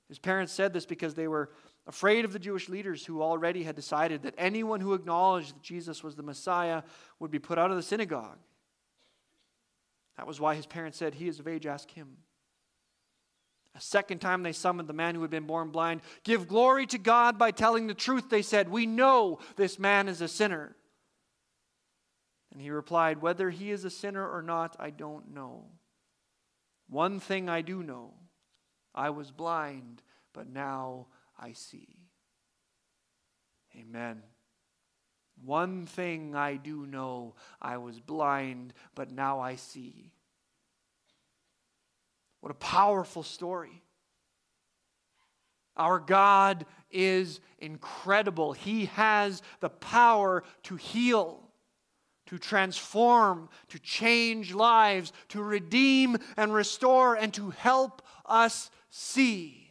His 0.08 0.20
parents 0.20 0.52
said 0.52 0.72
this 0.72 0.86
because 0.86 1.14
they 1.14 1.26
were 1.26 1.50
afraid 1.84 2.24
of 2.24 2.32
the 2.32 2.38
Jewish 2.38 2.68
leaders 2.68 3.04
who 3.04 3.20
already 3.22 3.64
had 3.64 3.74
decided 3.74 4.22
that 4.22 4.36
anyone 4.38 4.78
who 4.78 4.94
acknowledged 4.94 5.56
that 5.56 5.62
Jesus 5.64 6.04
was 6.04 6.14
the 6.14 6.22
Messiah 6.22 6.84
would 7.18 7.32
be 7.32 7.40
put 7.40 7.58
out 7.58 7.72
of 7.72 7.76
the 7.76 7.82
synagogue. 7.82 8.38
That 10.16 10.28
was 10.28 10.38
why 10.38 10.54
his 10.54 10.64
parents 10.64 10.96
said, 10.96 11.14
He 11.14 11.26
is 11.26 11.40
of 11.40 11.48
age, 11.48 11.66
ask 11.66 11.90
him. 11.90 12.18
A 13.74 13.80
second 13.80 14.20
time 14.20 14.44
they 14.44 14.52
summoned 14.52 14.88
the 14.88 14.92
man 14.92 15.16
who 15.16 15.22
had 15.22 15.30
been 15.30 15.48
born 15.48 15.70
blind. 15.70 16.02
Give 16.22 16.46
glory 16.46 16.86
to 16.86 16.98
God 16.98 17.36
by 17.36 17.50
telling 17.50 17.88
the 17.88 17.94
truth, 17.94 18.30
they 18.30 18.42
said. 18.42 18.68
We 18.68 18.86
know 18.86 19.40
this 19.56 19.76
man 19.76 20.06
is 20.06 20.20
a 20.20 20.28
sinner. 20.28 20.76
And 22.52 22.60
he 22.60 22.70
replied, 22.70 23.20
Whether 23.20 23.50
he 23.50 23.70
is 23.70 23.84
a 23.84 23.90
sinner 23.90 24.26
or 24.26 24.42
not, 24.42 24.76
I 24.78 24.90
don't 24.90 25.34
know. 25.34 25.66
One 26.88 27.20
thing 27.20 27.48
I 27.48 27.60
do 27.60 27.82
know 27.82 28.14
I 28.94 29.10
was 29.10 29.30
blind, 29.30 30.02
but 30.32 30.48
now 30.48 31.08
I 31.38 31.52
see. 31.52 31.98
Amen. 33.76 34.22
One 35.44 35.86
thing 35.86 36.34
I 36.34 36.56
do 36.56 36.86
know 36.86 37.34
I 37.60 37.76
was 37.76 38.00
blind, 38.00 38.72
but 38.94 39.10
now 39.10 39.40
I 39.40 39.56
see. 39.56 40.12
What 42.40 42.50
a 42.50 42.54
powerful 42.54 43.22
story. 43.22 43.82
Our 45.76 46.00
God 46.00 46.66
is 46.90 47.40
incredible. 47.58 48.52
He 48.52 48.86
has 48.86 49.42
the 49.60 49.68
power 49.68 50.42
to 50.64 50.76
heal, 50.76 51.47
to 52.28 52.38
transform, 52.38 53.49
to 53.68 53.78
change 53.78 54.52
lives, 54.52 55.12
to 55.28 55.42
redeem 55.42 56.18
and 56.37 56.52
restore, 56.52 57.14
and 57.14 57.32
to 57.35 57.50
help 57.50 58.02
us 58.26 58.70
see. 58.90 59.70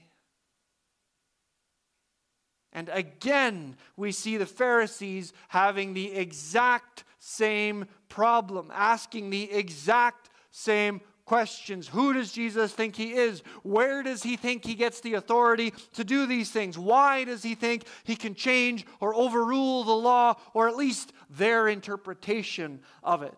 And 2.74 2.90
again, 2.90 3.76
we 3.96 4.12
see 4.12 4.38
the 4.38 4.46
Pharisees 4.46 5.34
having 5.50 5.94
the 5.94 6.14
exact 6.14 7.04
same 7.20 7.86
problem, 8.10 8.72
asking 8.74 9.30
the 9.30 9.52
exact 9.52 10.30
same 10.52 11.02
questions. 11.26 11.88
Who 11.90 12.14
does 12.14 12.32
Jesus 12.32 12.72
think 12.72 12.96
he 12.96 13.14
is? 13.14 13.44
Where 13.62 14.02
does 14.02 14.24
he 14.24 14.38
think 14.38 14.66
he 14.66 14.76
gets 14.76 15.02
the 15.02 15.16
authority 15.16 15.74
to 15.94 16.04
do 16.04 16.26
these 16.26 16.50
things? 16.52 16.78
Why 16.78 17.26
does 17.26 17.44
he 17.44 17.54
think 17.54 17.84
he 18.06 18.16
can 18.16 18.34
change 18.34 18.86
or 19.02 19.14
overrule 19.14 19.84
the 19.84 19.92
law, 19.92 20.36
or 20.54 20.70
at 20.70 20.78
least 20.78 21.12
their 21.30 21.68
interpretation 21.68 22.82
of 23.04 23.24
it? 23.24 23.38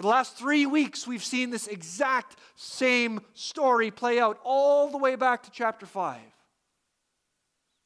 For 0.00 0.04
the 0.04 0.08
last 0.08 0.38
three 0.38 0.64
weeks, 0.64 1.06
we've 1.06 1.22
seen 1.22 1.50
this 1.50 1.66
exact 1.66 2.36
same 2.56 3.20
story 3.34 3.90
play 3.90 4.18
out 4.18 4.40
all 4.44 4.88
the 4.88 4.96
way 4.96 5.14
back 5.14 5.42
to 5.42 5.50
chapter 5.50 5.84
5. 5.84 6.18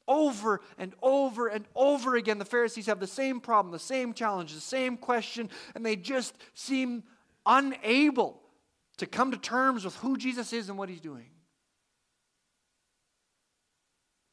Over 0.07 0.61
and 0.77 0.93
over 1.01 1.47
and 1.47 1.65
over 1.75 2.15
again, 2.15 2.37
the 2.37 2.45
Pharisees 2.45 2.85
have 2.85 3.01
the 3.01 3.05
same 3.07 3.41
problem, 3.41 3.73
the 3.73 3.79
same 3.79 4.13
challenge, 4.13 4.53
the 4.53 4.61
same 4.61 4.95
question, 4.95 5.49
and 5.75 5.85
they 5.85 5.97
just 5.97 6.37
seem 6.53 7.03
unable 7.45 8.41
to 8.95 9.05
come 9.05 9.31
to 9.31 9.37
terms 9.37 9.83
with 9.83 9.97
who 9.97 10.15
Jesus 10.15 10.53
is 10.53 10.69
and 10.69 10.77
what 10.77 10.87
he's 10.87 11.01
doing. 11.01 11.29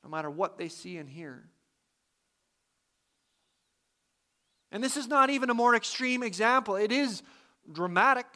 No 0.05 0.11
matter 0.11 0.31
what 0.31 0.57
they 0.57 0.69
see 0.69 0.99
and 0.99 1.09
hear. 1.09 1.49
And 4.73 4.83
this 4.83 4.97
is 4.97 5.07
not 5.07 5.29
even 5.29 5.51
a 5.51 5.55
more 5.55 5.77
extreme 5.77 6.23
example. 6.23 6.77
It 6.77 6.91
is 6.91 7.23
dramatic, 7.71 8.27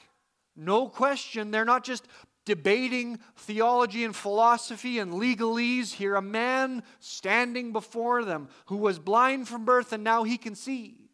no 0.55 0.87
question. 0.87 1.51
They're 1.51 1.65
not 1.65 1.83
just 1.83 2.07
debating 2.45 3.19
theology 3.37 4.05
and 4.05 4.15
philosophy 4.15 4.99
and 4.99 5.15
legalese. 5.15 5.93
Here, 5.93 6.15
a 6.15 6.23
man 6.23 6.83
standing 7.01 7.73
before 7.73 8.23
them 8.23 8.49
who 8.67 8.77
was 8.77 8.99
blind 8.99 9.49
from 9.49 9.65
birth 9.65 9.93
and 9.95 10.05
now 10.05 10.25
he 10.25 10.37
can 10.37 10.55
see. 10.55 11.09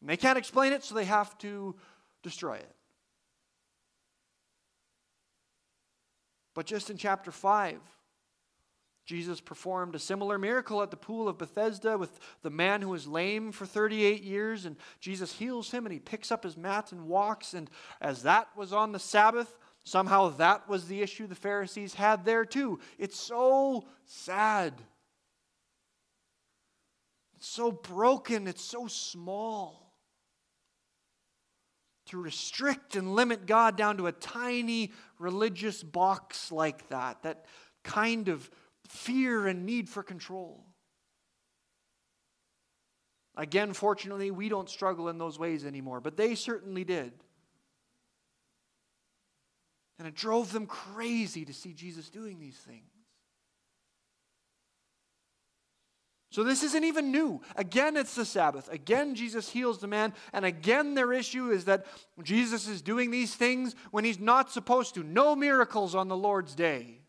And 0.00 0.08
they 0.08 0.16
can't 0.16 0.38
explain 0.38 0.72
it, 0.72 0.82
so 0.84 0.94
they 0.94 1.04
have 1.04 1.36
to 1.38 1.74
destroy 2.22 2.54
it. 2.54 2.74
But 6.54 6.66
just 6.66 6.88
in 6.88 6.96
chapter 6.96 7.30
5, 7.30 7.78
Jesus 9.10 9.40
performed 9.40 9.96
a 9.96 9.98
similar 9.98 10.38
miracle 10.38 10.82
at 10.82 10.92
the 10.92 10.96
pool 10.96 11.28
of 11.28 11.36
Bethesda 11.36 11.98
with 11.98 12.20
the 12.42 12.50
man 12.50 12.80
who 12.80 12.90
was 12.90 13.08
lame 13.08 13.50
for 13.50 13.66
38 13.66 14.22
years, 14.22 14.66
and 14.66 14.76
Jesus 15.00 15.32
heals 15.32 15.72
him 15.72 15.84
and 15.84 15.92
he 15.92 15.98
picks 15.98 16.30
up 16.30 16.44
his 16.44 16.56
mat 16.56 16.92
and 16.92 17.08
walks. 17.08 17.52
And 17.52 17.68
as 18.00 18.22
that 18.22 18.56
was 18.56 18.72
on 18.72 18.92
the 18.92 19.00
Sabbath, 19.00 19.58
somehow 19.82 20.28
that 20.36 20.68
was 20.68 20.86
the 20.86 21.02
issue 21.02 21.26
the 21.26 21.34
Pharisees 21.34 21.92
had 21.92 22.24
there 22.24 22.44
too. 22.44 22.78
It's 22.98 23.18
so 23.18 23.84
sad. 24.04 24.74
It's 27.34 27.48
so 27.48 27.72
broken, 27.72 28.46
it's 28.46 28.64
so 28.64 28.86
small. 28.86 29.92
To 32.10 32.22
restrict 32.22 32.94
and 32.94 33.16
limit 33.16 33.46
God 33.46 33.76
down 33.76 33.96
to 33.96 34.06
a 34.06 34.12
tiny 34.12 34.92
religious 35.18 35.82
box 35.82 36.52
like 36.52 36.88
that, 36.90 37.24
that 37.24 37.46
kind 37.82 38.28
of 38.28 38.48
fear 38.90 39.46
and 39.46 39.64
need 39.64 39.88
for 39.88 40.02
control. 40.02 40.64
Again, 43.36 43.72
fortunately, 43.72 44.32
we 44.32 44.48
don't 44.48 44.68
struggle 44.68 45.08
in 45.08 45.16
those 45.16 45.38
ways 45.38 45.64
anymore, 45.64 46.00
but 46.00 46.16
they 46.16 46.34
certainly 46.34 46.82
did. 46.82 47.12
And 49.98 50.08
it 50.08 50.14
drove 50.14 50.52
them 50.52 50.66
crazy 50.66 51.44
to 51.44 51.54
see 51.54 51.72
Jesus 51.72 52.10
doing 52.10 52.40
these 52.40 52.56
things. 52.56 52.90
So 56.32 56.42
this 56.42 56.62
isn't 56.62 56.84
even 56.84 57.12
new. 57.12 57.40
Again, 57.56 57.96
it's 57.96 58.14
the 58.14 58.24
Sabbath. 58.24 58.68
Again, 58.72 59.14
Jesus 59.14 59.48
heals 59.48 59.78
the 59.78 59.88
man. 59.88 60.14
And 60.32 60.44
again, 60.44 60.94
their 60.94 61.12
issue 61.12 61.50
is 61.50 61.64
that 61.66 61.86
Jesus 62.22 62.66
is 62.66 62.82
doing 62.82 63.10
these 63.10 63.34
things 63.34 63.74
when 63.90 64.04
he's 64.04 64.20
not 64.20 64.50
supposed 64.50 64.94
to. 64.94 65.02
No 65.02 65.36
miracles 65.36 65.94
on 65.94 66.08
the 66.08 66.16
Lord's 66.16 66.54
day 66.54 66.99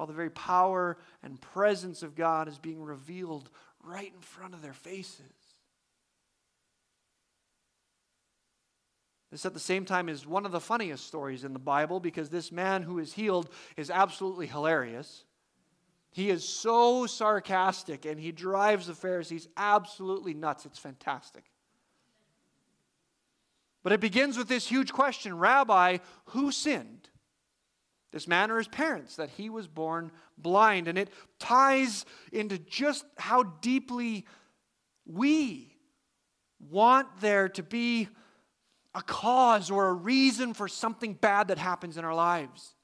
while 0.00 0.06
the 0.06 0.14
very 0.14 0.30
power 0.30 0.96
and 1.22 1.38
presence 1.42 2.02
of 2.02 2.16
God 2.16 2.48
is 2.48 2.56
being 2.56 2.82
revealed 2.82 3.50
right 3.84 4.10
in 4.10 4.22
front 4.22 4.54
of 4.54 4.62
their 4.62 4.72
faces. 4.72 5.20
This, 9.30 9.44
at 9.44 9.52
the 9.52 9.60
same 9.60 9.84
time, 9.84 10.08
is 10.08 10.26
one 10.26 10.46
of 10.46 10.52
the 10.52 10.58
funniest 10.58 11.06
stories 11.06 11.44
in 11.44 11.52
the 11.52 11.58
Bible 11.58 12.00
because 12.00 12.30
this 12.30 12.50
man 12.50 12.82
who 12.82 12.98
is 12.98 13.12
healed 13.12 13.50
is 13.76 13.90
absolutely 13.90 14.46
hilarious. 14.46 15.24
He 16.12 16.30
is 16.30 16.48
so 16.48 17.04
sarcastic 17.04 18.06
and 18.06 18.18
he 18.18 18.32
drives 18.32 18.86
the 18.86 18.94
Pharisees 18.94 19.48
absolutely 19.58 20.32
nuts. 20.32 20.64
It's 20.64 20.78
fantastic. 20.78 21.44
But 23.82 23.92
it 23.92 24.00
begins 24.00 24.38
with 24.38 24.48
this 24.48 24.66
huge 24.66 24.94
question 24.94 25.36
Rabbi, 25.36 25.98
who 26.28 26.52
sinned? 26.52 27.10
This 28.12 28.26
man 28.26 28.50
or 28.50 28.58
his 28.58 28.68
parents, 28.68 29.16
that 29.16 29.30
he 29.30 29.50
was 29.50 29.66
born 29.66 30.10
blind. 30.36 30.88
And 30.88 30.98
it 30.98 31.10
ties 31.38 32.04
into 32.32 32.58
just 32.58 33.04
how 33.16 33.42
deeply 33.42 34.26
we 35.06 35.76
want 36.58 37.08
there 37.20 37.48
to 37.50 37.62
be 37.62 38.08
a 38.94 39.02
cause 39.02 39.70
or 39.70 39.88
a 39.88 39.92
reason 39.92 40.54
for 40.54 40.66
something 40.66 41.14
bad 41.14 41.48
that 41.48 41.58
happens 41.58 41.96
in 41.96 42.04
our 42.04 42.14
lives. 42.14 42.74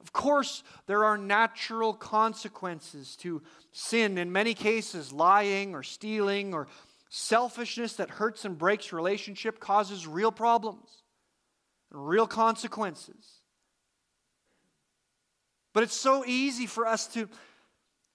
Of 0.00 0.12
course, 0.12 0.62
there 0.86 1.04
are 1.04 1.18
natural 1.18 1.92
consequences 1.92 3.16
to 3.16 3.42
sin. 3.72 4.16
In 4.16 4.30
many 4.30 4.54
cases, 4.54 5.12
lying 5.12 5.74
or 5.74 5.82
stealing 5.82 6.54
or 6.54 6.68
selfishness 7.10 7.94
that 7.94 8.10
hurts 8.10 8.44
and 8.44 8.56
breaks 8.56 8.92
relationship 8.92 9.58
causes 9.58 10.06
real 10.06 10.30
problems 10.30 11.02
and 11.92 12.08
real 12.08 12.26
consequences. 12.26 13.42
But 15.72 15.82
it's 15.82 15.94
so 15.96 16.24
easy 16.26 16.66
for 16.66 16.86
us 16.86 17.06
to 17.08 17.28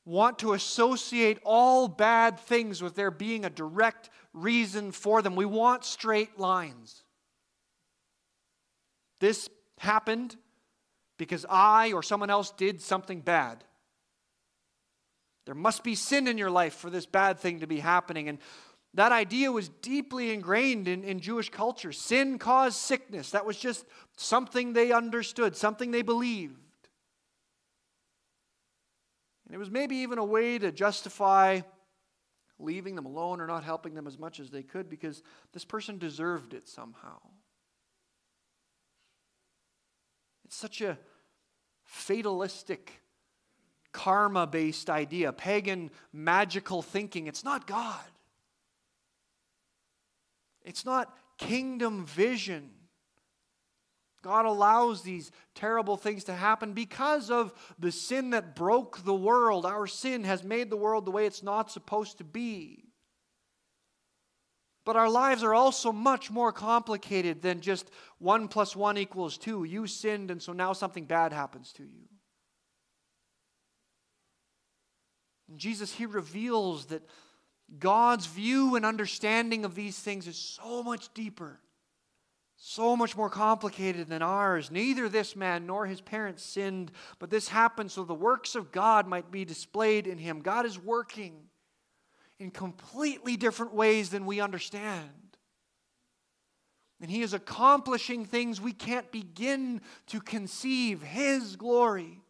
want 0.06 0.40
to 0.40 0.54
associate 0.54 1.40
all 1.46 1.88
bad 1.88 2.40
things 2.40 2.82
with 2.82 2.96
there 2.96 3.12
being 3.12 3.46
a 3.46 3.50
direct 3.50 4.10
reason 4.34 4.92
for 4.92 5.22
them. 5.22 5.36
We 5.36 5.46
want 5.46 5.86
straight 5.86 6.38
lines. 6.38 7.04
This 9.20 9.50
happened 9.78 10.36
because 11.18 11.46
I 11.50 11.94
or 11.94 12.04
someone 12.04 12.30
else 12.30 12.52
did 12.52 12.82
something 12.82 13.22
bad. 13.22 13.64
There 15.46 15.56
must 15.56 15.84
be 15.84 15.96
sin 15.96 16.28
in 16.28 16.38
your 16.38 16.52
life 16.52 16.74
for 16.74 16.90
this 16.90 17.06
bad 17.06 17.40
thing 17.40 17.60
to 17.60 17.68
be 17.68 17.80
happening. 17.80 18.30
And 18.30 18.40
that 18.96 19.12
idea 19.12 19.52
was 19.52 19.70
deeply 19.70 20.32
ingrained 20.32 20.88
in, 20.88 21.04
in 21.04 21.20
Jewish 21.20 21.50
culture. 21.50 21.92
Sin 21.92 22.38
caused 22.38 22.78
sickness. 22.78 23.32
That 23.32 23.46
was 23.46 23.58
just 23.58 23.86
something 24.18 24.74
they 24.74 24.92
understood, 24.92 25.56
something 25.56 25.90
they 25.92 26.04
believed. 26.04 26.60
And 29.46 29.56
it 29.56 29.58
was 29.58 29.72
maybe 29.72 29.98
even 29.98 30.20
a 30.20 30.26
way 30.26 30.60
to 30.60 30.72
justify 30.72 31.62
leaving 32.60 32.96
them 32.96 33.06
alone 33.06 33.42
or 33.42 33.48
not 33.48 33.64
helping 33.64 33.96
them 33.96 34.08
as 34.08 34.18
much 34.20 34.40
as 34.40 34.52
they 34.52 34.64
could 34.64 34.90
because 34.90 35.24
this 35.54 35.66
person 35.66 35.98
deserved 35.98 36.54
it 36.54 36.68
somehow. 36.68 37.20
It's 40.46 40.56
such 40.56 40.82
a 40.82 41.00
fatalistic, 41.84 43.02
karma 43.92 44.46
based 44.46 44.90
idea, 44.90 45.34
pagan, 45.34 45.90
magical 46.12 46.84
thinking. 46.84 47.28
It's 47.28 47.44
not 47.44 47.66
God, 47.66 48.00
it's 50.64 50.86
not 50.86 51.14
kingdom 51.38 52.06
vision. 52.06 52.70
God 54.24 54.46
allows 54.46 55.02
these 55.02 55.32
terrible 55.54 55.98
things 55.98 56.24
to 56.26 56.34
happen 56.34 56.72
because 56.72 57.30
of 57.30 57.54
the 57.78 57.92
sin 57.92 58.30
that 58.30 58.56
broke 58.56 59.04
the 59.04 59.14
world. 59.14 59.66
Our 59.66 59.86
sin 59.86 60.24
has 60.24 60.44
made 60.44 60.70
the 60.70 60.78
world 60.78 61.06
the 61.06 61.12
way 61.12 61.26
it's 61.26 61.44
not 61.44 61.70
supposed 61.70 62.20
to 62.20 62.24
be. 62.24 62.86
But 64.86 64.96
our 64.96 65.10
lives 65.10 65.44
are 65.44 65.54
also 65.54 65.92
much 65.92 66.32
more 66.32 66.52
complicated 66.52 67.42
than 67.42 67.62
just 67.62 67.90
one 68.18 68.48
plus 68.48 68.76
one 68.76 68.98
equals 68.98 69.38
two. 69.38 69.66
You 69.66 69.88
sinned, 69.88 70.32
and 70.32 70.42
so 70.42 70.54
now 70.54 70.74
something 70.74 71.06
bad 71.06 71.32
happens 71.34 71.74
to 71.74 71.84
you. 71.84 72.08
And 75.50 75.58
Jesus, 75.58 75.94
He 75.94 76.06
reveals 76.06 76.88
that 76.88 77.04
God's 77.80 78.26
view 78.26 78.76
and 78.76 78.86
understanding 78.86 79.66
of 79.66 79.76
these 79.76 79.98
things 79.98 80.28
is 80.28 80.38
so 80.38 80.84
much 80.84 81.14
deeper, 81.14 81.60
so 82.56 82.96
much 82.96 83.18
more 83.18 83.30
complicated 83.30 84.08
than 84.08 84.22
ours. 84.22 84.72
Neither 84.72 85.10
this 85.10 85.36
man 85.36 85.66
nor 85.66 85.86
his 85.86 86.02
parents 86.02 86.44
sinned, 86.44 86.92
but 87.20 87.30
this 87.30 87.48
happened 87.48 87.92
so 87.92 88.04
the 88.04 88.14
works 88.14 88.56
of 88.56 88.72
God 88.72 89.08
might 89.08 89.32
be 89.32 89.46
displayed 89.46 90.08
in 90.08 90.18
him. 90.18 90.42
God 90.42 90.66
is 90.66 90.78
working 90.78 91.34
in 92.40 92.52
completely 92.52 93.38
different 93.38 93.74
ways 93.74 94.10
than 94.10 94.26
we 94.26 94.40
understand. 94.40 95.10
And 97.04 97.12
He 97.12 97.22
is 97.22 97.34
accomplishing 97.34 98.26
things 98.26 98.62
we 98.62 98.72
can't 98.72 99.12
begin 99.12 99.82
to 100.08 100.22
conceive 100.22 101.02
His 101.02 101.58
glory, 101.58 102.23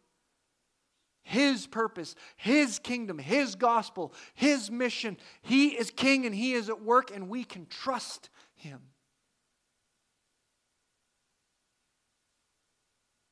His 1.24 1.66
purpose, 1.66 2.14
His 2.36 2.78
kingdom, 2.78 3.18
His 3.18 3.56
gospel, 3.56 4.14
His 4.34 4.70
mission. 4.70 5.16
He 5.42 5.68
is 5.68 5.90
King 5.90 6.24
and 6.26 6.34
He 6.34 6.52
is 6.52 6.68
at 6.68 6.82
work, 6.82 7.10
and 7.14 7.28
we 7.28 7.42
can 7.42 7.66
trust 7.66 8.30
Him. 8.54 8.80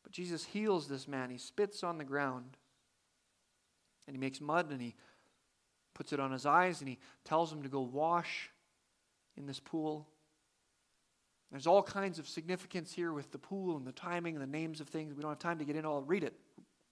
But 0.03 0.13
Jesus 0.13 0.45
heals 0.45 0.89
this 0.89 1.07
man. 1.07 1.31
He 1.31 1.39
spits 1.39 1.85
on 1.85 1.99
the 1.99 2.05
ground 2.05 2.57
and 4.09 4.17
He 4.17 4.21
makes 4.21 4.41
mud 4.41 4.71
and 4.71 4.83
He 4.83 4.97
puts 5.95 6.13
it 6.13 6.21
on 6.21 6.33
his 6.33 6.47
eyes, 6.47 6.81
and 6.81 6.89
he 6.89 6.99
tells 7.25 7.53
him 7.53 7.63
to 7.63 7.69
go 7.69 7.81
wash 7.81 8.51
in 9.37 9.47
this 9.47 9.61
pool. 9.61 10.09
There's 11.51 11.67
all 11.67 11.83
kinds 11.83 12.19
of 12.19 12.27
significance 12.27 12.93
here 12.93 13.13
with 13.13 13.31
the 13.31 13.39
pool 13.39 13.77
and 13.77 13.87
the 13.87 13.93
timing 13.93 14.35
and 14.35 14.43
the 14.43 14.47
names 14.47 14.81
of 14.81 14.89
things. 14.89 15.15
We 15.15 15.21
don't 15.21 15.31
have 15.31 15.39
time 15.39 15.59
to 15.59 15.65
get 15.65 15.77
into 15.77 15.89
all. 15.89 16.03
Read 16.03 16.25
it, 16.25 16.35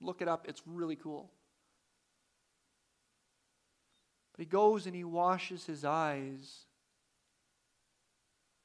look 0.00 0.22
it 0.22 0.28
up. 0.28 0.46
It's 0.48 0.62
really 0.66 0.96
cool. 0.96 1.30
But 4.32 4.40
he 4.40 4.46
goes 4.46 4.86
and 4.86 4.94
he 4.94 5.04
washes 5.04 5.66
his 5.66 5.84
eyes, 5.84 6.64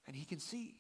and 0.08 0.16
he 0.16 0.26
can 0.26 0.40
see. 0.40 0.76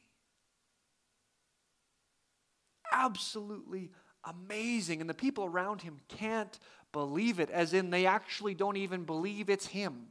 Absolutely 2.91 3.91
amazing. 4.23 5.01
And 5.01 5.09
the 5.09 5.13
people 5.13 5.45
around 5.45 5.81
him 5.81 5.99
can't 6.07 6.57
believe 6.91 7.39
it, 7.39 7.49
as 7.49 7.73
in 7.73 7.89
they 7.89 8.05
actually 8.05 8.53
don't 8.53 8.77
even 8.77 9.03
believe 9.03 9.49
it's 9.49 9.67
him. 9.67 10.07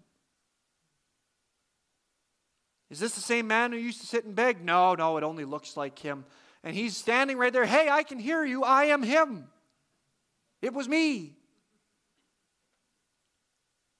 Is 2.90 3.00
this 3.00 3.14
the 3.14 3.20
same 3.22 3.46
man 3.46 3.72
who 3.72 3.78
used 3.78 4.00
to 4.02 4.06
sit 4.06 4.24
and 4.24 4.34
beg? 4.36 4.62
No, 4.62 4.94
no, 4.94 5.16
it 5.16 5.24
only 5.24 5.44
looks 5.44 5.76
like 5.76 5.98
him. 5.98 6.26
And 6.62 6.76
he's 6.76 6.96
standing 6.96 7.38
right 7.38 7.52
there. 7.52 7.64
Hey, 7.64 7.88
I 7.88 8.02
can 8.02 8.18
hear 8.18 8.44
you. 8.44 8.62
I 8.62 8.84
am 8.84 9.02
him. 9.02 9.48
It 10.62 10.72
was 10.72 10.88
me. 10.88 11.36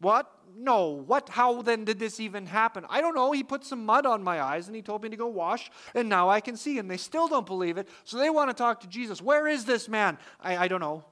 What? 0.01 0.31
No. 0.57 0.89
What? 0.89 1.29
How 1.29 1.63
then 1.63 1.85
did 1.85 1.99
this 1.99 2.21
even 2.21 2.47
happen? 2.47 2.85
I 2.89 3.01
don't 3.01 3.15
know. 3.15 3.33
He 3.33 3.43
put 3.43 3.65
some 3.65 3.87
mud 3.87 4.07
on 4.07 4.23
my 4.23 4.43
eyes 4.43 4.67
and 4.67 4.77
he 4.77 4.83
told 4.83 5.03
me 5.03 5.09
to 5.09 5.17
go 5.17 5.29
wash, 5.29 5.71
and 5.95 6.09
now 6.09 6.29
I 6.29 6.41
can 6.41 6.57
see. 6.57 6.79
And 6.79 6.91
they 6.91 6.97
still 6.97 7.29
don't 7.29 7.47
believe 7.47 7.79
it. 7.79 7.89
So 8.05 8.19
they 8.19 8.31
want 8.31 8.51
to 8.51 8.55
talk 8.55 8.81
to 8.81 8.87
Jesus. 8.87 9.23
Where 9.23 9.47
is 9.47 9.65
this 9.65 9.89
man? 9.89 10.19
I, 10.41 10.57
I 10.57 10.69
don't 10.69 10.81
know. 10.81 11.05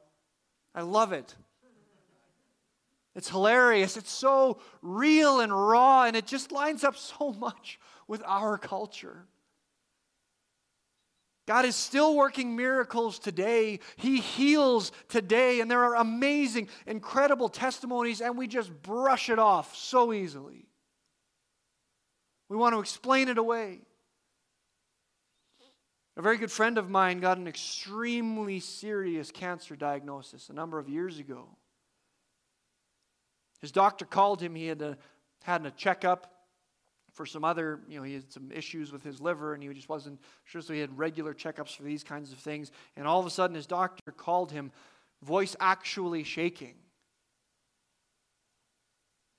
I 0.74 0.82
love 0.82 1.12
it. 1.12 1.34
It's 3.14 3.28
hilarious. 3.28 3.96
It's 3.96 4.12
so 4.12 4.58
real 4.80 5.40
and 5.40 5.52
raw, 5.52 6.04
and 6.04 6.16
it 6.16 6.26
just 6.26 6.50
lines 6.50 6.82
up 6.82 6.96
so 6.96 7.32
much 7.38 7.78
with 8.06 8.22
our 8.24 8.58
culture. 8.58 9.26
God 11.46 11.64
is 11.64 11.74
still 11.74 12.14
working 12.14 12.54
miracles 12.54 13.18
today. 13.18 13.80
He 13.96 14.20
heals 14.20 14.92
today, 15.08 15.60
and 15.60 15.70
there 15.70 15.84
are 15.84 15.96
amazing, 15.96 16.68
incredible 16.86 17.48
testimonies, 17.48 18.20
and 18.20 18.38
we 18.38 18.46
just 18.46 18.70
brush 18.82 19.28
it 19.28 19.38
off 19.38 19.76
so 19.76 20.12
easily. 20.12 20.66
We 22.48 22.56
want 22.56 22.74
to 22.74 22.80
explain 22.80 23.28
it 23.28 23.38
away. 23.38 23.80
A 26.16 26.22
very 26.22 26.36
good 26.36 26.52
friend 26.52 26.78
of 26.78 26.90
mine 26.90 27.20
got 27.20 27.38
an 27.38 27.48
extremely 27.48 28.60
serious 28.60 29.30
cancer 29.30 29.74
diagnosis 29.74 30.48
a 30.48 30.52
number 30.52 30.78
of 30.78 30.88
years 30.88 31.18
ago. 31.18 31.48
His 33.60 33.72
doctor 33.72 34.04
called 34.04 34.40
him. 34.42 34.54
He 34.54 34.66
had 34.66 34.82
a, 34.82 34.98
had 35.42 35.64
a 35.64 35.70
checkup 35.70 36.32
for 37.12 37.26
some 37.26 37.44
other, 37.44 37.80
you 37.88 37.98
know, 37.98 38.02
he 38.02 38.14
had 38.14 38.32
some 38.32 38.50
issues 38.50 38.90
with 38.90 39.02
his 39.02 39.20
liver 39.20 39.54
and 39.54 39.62
he 39.62 39.68
just 39.70 39.88
wasn't 39.88 40.20
sure. 40.44 40.62
So 40.62 40.72
he 40.72 40.80
had 40.80 40.96
regular 40.98 41.34
checkups 41.34 41.76
for 41.76 41.82
these 41.82 42.02
kinds 42.02 42.32
of 42.32 42.38
things. 42.38 42.72
And 42.96 43.06
all 43.06 43.20
of 43.20 43.26
a 43.26 43.30
sudden, 43.30 43.54
his 43.54 43.66
doctor 43.66 44.12
called 44.12 44.50
him, 44.50 44.72
voice 45.22 45.54
actually 45.60 46.24
shaking. 46.24 46.74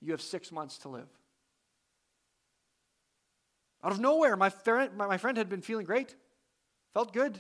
You 0.01 0.11
have 0.11 0.21
six 0.21 0.51
months 0.51 0.77
to 0.79 0.89
live. 0.89 1.09
Out 3.83 3.91
of 3.91 3.99
nowhere, 3.99 4.37
my 4.37 4.49
friend, 4.49 4.95
my 4.95 5.17
friend 5.17 5.37
had 5.37 5.49
been 5.49 5.61
feeling 5.61 5.85
great, 5.85 6.15
felt 6.93 7.11
good. 7.11 7.39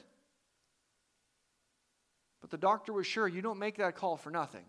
But 2.41 2.49
the 2.49 2.57
doctor 2.57 2.91
was 2.91 3.07
sure 3.07 3.27
you 3.27 3.41
don't 3.41 3.59
make 3.59 3.77
that 3.77 3.95
call 3.95 4.17
for 4.17 4.29
nothing. 4.29 4.65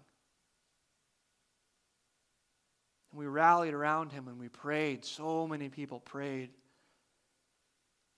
And 3.14 3.20
we 3.20 3.26
rallied 3.26 3.74
around 3.74 4.10
him 4.10 4.26
and 4.26 4.40
we 4.40 4.48
prayed. 4.48 5.04
So 5.04 5.46
many 5.46 5.68
people 5.68 6.00
prayed. 6.00 6.50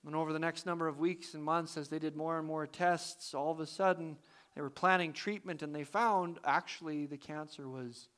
And 0.06 0.16
over 0.16 0.32
the 0.32 0.38
next 0.38 0.64
number 0.64 0.88
of 0.88 0.98
weeks 0.98 1.34
and 1.34 1.44
months, 1.44 1.76
as 1.76 1.90
they 1.90 1.98
did 1.98 2.16
more 2.16 2.38
and 2.38 2.46
more 2.46 2.66
tests, 2.66 3.34
all 3.34 3.52
of 3.52 3.60
a 3.60 3.66
sudden 3.66 4.16
they 4.54 4.62
were 4.62 4.70
planning 4.70 5.12
treatment 5.12 5.60
and 5.60 5.74
they 5.74 5.84
found 5.84 6.38
actually 6.46 7.04
the 7.04 7.18
cancer 7.18 7.68
was 7.68 8.08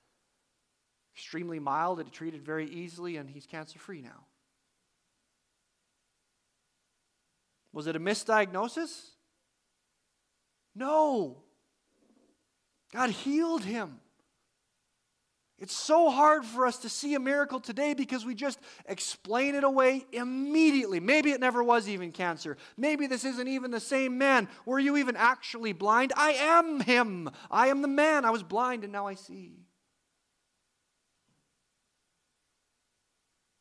extremely 1.16 1.58
mild. 1.58 1.98
It 1.98 2.12
treated 2.12 2.44
very 2.44 2.70
easily, 2.70 3.16
and 3.16 3.28
he's 3.28 3.44
cancer 3.44 3.80
free 3.80 4.00
now. 4.00 4.26
Was 7.72 7.88
it 7.88 7.96
a 7.96 8.00
misdiagnosis? 8.00 9.08
No. 10.76 11.42
God 12.92 13.10
healed 13.10 13.64
him. 13.64 13.98
It's 15.60 15.74
so 15.74 16.08
hard 16.08 16.44
for 16.44 16.66
us 16.66 16.78
to 16.78 16.88
see 16.88 17.14
a 17.14 17.20
miracle 17.20 17.58
today 17.58 17.92
because 17.92 18.24
we 18.24 18.34
just 18.36 18.60
explain 18.86 19.56
it 19.56 19.64
away 19.64 20.06
immediately. 20.12 21.00
Maybe 21.00 21.32
it 21.32 21.40
never 21.40 21.64
was 21.64 21.88
even 21.88 22.12
cancer. 22.12 22.56
Maybe 22.76 23.08
this 23.08 23.24
isn't 23.24 23.48
even 23.48 23.72
the 23.72 23.80
same 23.80 24.18
man. 24.18 24.48
Were 24.66 24.78
you 24.78 24.96
even 24.96 25.16
actually 25.16 25.72
blind? 25.72 26.12
I 26.16 26.30
am 26.32 26.80
him. 26.80 27.28
I 27.50 27.68
am 27.68 27.82
the 27.82 27.88
man. 27.88 28.24
I 28.24 28.30
was 28.30 28.44
blind 28.44 28.84
and 28.84 28.92
now 28.92 29.08
I 29.08 29.14
see. 29.14 29.56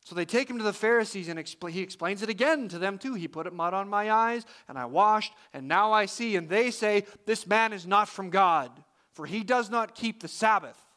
So 0.04 0.14
they 0.14 0.24
take 0.24 0.48
him 0.48 0.58
to 0.58 0.64
the 0.64 0.72
Pharisees 0.72 1.28
and 1.28 1.38
expl- 1.38 1.70
he 1.70 1.82
explains 1.82 2.22
it 2.22 2.28
again 2.28 2.68
to 2.68 2.78
them 2.78 2.96
too. 2.96 3.14
He 3.14 3.26
put 3.26 3.52
mud 3.52 3.74
on 3.74 3.88
my 3.88 4.10
eyes 4.10 4.46
and 4.68 4.78
I 4.78 4.84
washed 4.84 5.32
and 5.52 5.66
now 5.66 5.92
I 5.92 6.06
see. 6.06 6.36
And 6.36 6.48
they 6.48 6.70
say, 6.70 7.04
This 7.26 7.44
man 7.44 7.72
is 7.72 7.88
not 7.88 8.08
from 8.08 8.30
God, 8.30 8.70
for 9.12 9.26
he 9.26 9.42
does 9.42 9.68
not 9.68 9.96
keep 9.96 10.22
the 10.22 10.28
Sabbath. 10.28 10.87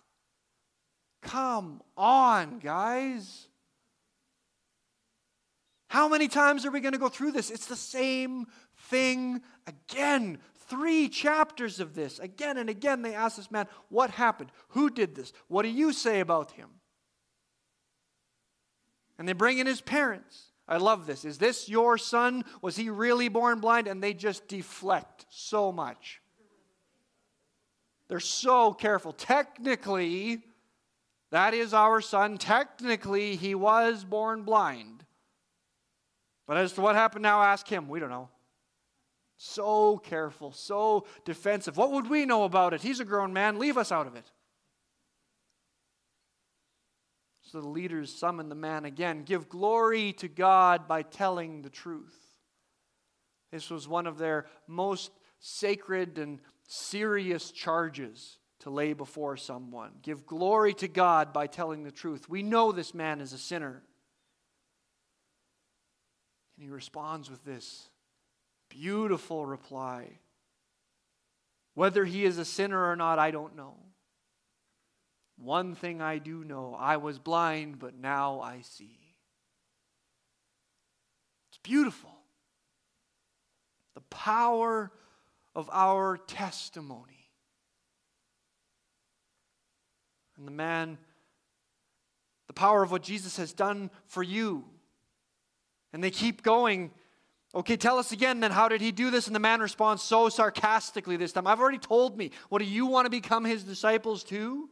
Come 1.21 1.81
on, 1.95 2.59
guys. 2.59 3.47
How 5.87 6.07
many 6.07 6.27
times 6.27 6.65
are 6.65 6.71
we 6.71 6.79
going 6.79 6.93
to 6.93 6.99
go 6.99 7.09
through 7.09 7.33
this? 7.33 7.51
It's 7.51 7.65
the 7.65 7.75
same 7.75 8.47
thing 8.89 9.41
again. 9.67 10.39
Three 10.67 11.09
chapters 11.09 11.81
of 11.81 11.95
this. 11.95 12.17
Again 12.19 12.57
and 12.57 12.69
again, 12.69 13.01
they 13.01 13.13
ask 13.13 13.35
this 13.35 13.51
man, 13.51 13.67
What 13.89 14.09
happened? 14.11 14.51
Who 14.69 14.89
did 14.89 15.15
this? 15.15 15.33
What 15.47 15.63
do 15.63 15.69
you 15.69 15.91
say 15.91 16.21
about 16.21 16.51
him? 16.51 16.69
And 19.19 19.27
they 19.27 19.33
bring 19.33 19.59
in 19.59 19.67
his 19.67 19.81
parents. 19.81 20.51
I 20.67 20.77
love 20.77 21.05
this. 21.05 21.25
Is 21.25 21.37
this 21.37 21.67
your 21.67 21.97
son? 21.97 22.45
Was 22.61 22.77
he 22.77 22.89
really 22.89 23.27
born 23.27 23.59
blind? 23.59 23.87
And 23.87 24.01
they 24.01 24.13
just 24.13 24.47
deflect 24.47 25.25
so 25.29 25.73
much. 25.73 26.21
They're 28.07 28.21
so 28.21 28.71
careful. 28.71 29.11
Technically, 29.11 30.43
that 31.31 31.53
is 31.53 31.73
our 31.73 32.01
son. 32.01 32.37
Technically, 32.37 33.35
he 33.35 33.55
was 33.55 34.03
born 34.03 34.43
blind. 34.43 35.05
But 36.45 36.57
as 36.57 36.73
to 36.73 36.81
what 36.81 36.95
happened 36.95 37.23
now, 37.23 37.41
ask 37.41 37.67
him. 37.67 37.87
We 37.87 37.99
don't 37.99 38.09
know. 38.09 38.29
So 39.37 39.97
careful, 39.97 40.51
so 40.51 41.05
defensive. 41.25 41.77
What 41.77 41.93
would 41.93 42.09
we 42.09 42.25
know 42.25 42.43
about 42.43 42.73
it? 42.73 42.81
He's 42.81 42.99
a 42.99 43.05
grown 43.05 43.33
man. 43.33 43.57
Leave 43.57 43.77
us 43.77 43.91
out 43.91 44.05
of 44.05 44.15
it. 44.15 44.29
So 47.41 47.59
the 47.59 47.67
leaders 47.67 48.13
summon 48.13 48.49
the 48.49 48.55
man 48.55 48.85
again. 48.85 49.23
Give 49.23 49.49
glory 49.49 50.13
to 50.13 50.27
God 50.27 50.87
by 50.87 51.01
telling 51.01 51.61
the 51.61 51.69
truth. 51.69 52.15
This 53.51 53.69
was 53.69 53.87
one 53.87 54.05
of 54.05 54.17
their 54.17 54.45
most 54.67 55.11
sacred 55.39 56.17
and 56.17 56.39
serious 56.67 57.51
charges 57.51 58.37
to 58.61 58.69
lay 58.69 58.93
before 58.93 59.37
someone. 59.37 59.91
Give 60.01 60.25
glory 60.25 60.73
to 60.75 60.87
God 60.87 61.33
by 61.33 61.47
telling 61.47 61.83
the 61.83 61.91
truth. 61.91 62.29
We 62.29 62.43
know 62.43 62.71
this 62.71 62.93
man 62.93 63.19
is 63.19 63.33
a 63.33 63.37
sinner. 63.37 63.81
And 66.55 66.63
he 66.63 66.69
responds 66.69 67.29
with 67.29 67.43
this 67.43 67.89
beautiful 68.69 69.45
reply 69.45 70.19
Whether 71.73 72.05
he 72.05 72.23
is 72.23 72.37
a 72.37 72.45
sinner 72.45 72.89
or 72.89 72.95
not, 72.95 73.17
I 73.17 73.31
don't 73.31 73.55
know. 73.55 73.75
One 75.37 75.73
thing 75.73 76.01
I 76.01 76.19
do 76.19 76.43
know 76.43 76.75
I 76.79 76.97
was 76.97 77.17
blind, 77.17 77.79
but 77.79 77.95
now 77.95 78.41
I 78.41 78.61
see. 78.61 78.99
It's 81.49 81.57
beautiful. 81.63 82.11
The 83.95 84.01
power 84.01 84.91
of 85.55 85.67
our 85.73 86.17
testimony. 86.17 87.20
And 90.41 90.47
the 90.47 90.51
man, 90.51 90.97
the 92.47 92.53
power 92.53 92.81
of 92.81 92.89
what 92.89 93.03
Jesus 93.03 93.37
has 93.37 93.53
done 93.53 93.91
for 94.07 94.23
you. 94.23 94.65
And 95.93 96.03
they 96.03 96.09
keep 96.09 96.41
going. 96.41 96.89
Okay, 97.53 97.77
tell 97.77 97.99
us 97.99 98.11
again 98.11 98.39
then, 98.39 98.49
how 98.49 98.67
did 98.67 98.81
he 98.81 98.91
do 98.91 99.11
this? 99.11 99.27
And 99.27 99.35
the 99.35 99.39
man 99.39 99.59
responds 99.59 100.01
so 100.01 100.29
sarcastically 100.29 101.15
this 101.15 101.31
time. 101.31 101.45
I've 101.45 101.59
already 101.59 101.77
told 101.77 102.17
me. 102.17 102.31
What 102.49 102.57
do 102.57 102.65
you 102.65 102.87
want 102.87 103.05
to 103.05 103.11
become 103.11 103.45
his 103.45 103.63
disciples 103.63 104.23
too? 104.23 104.67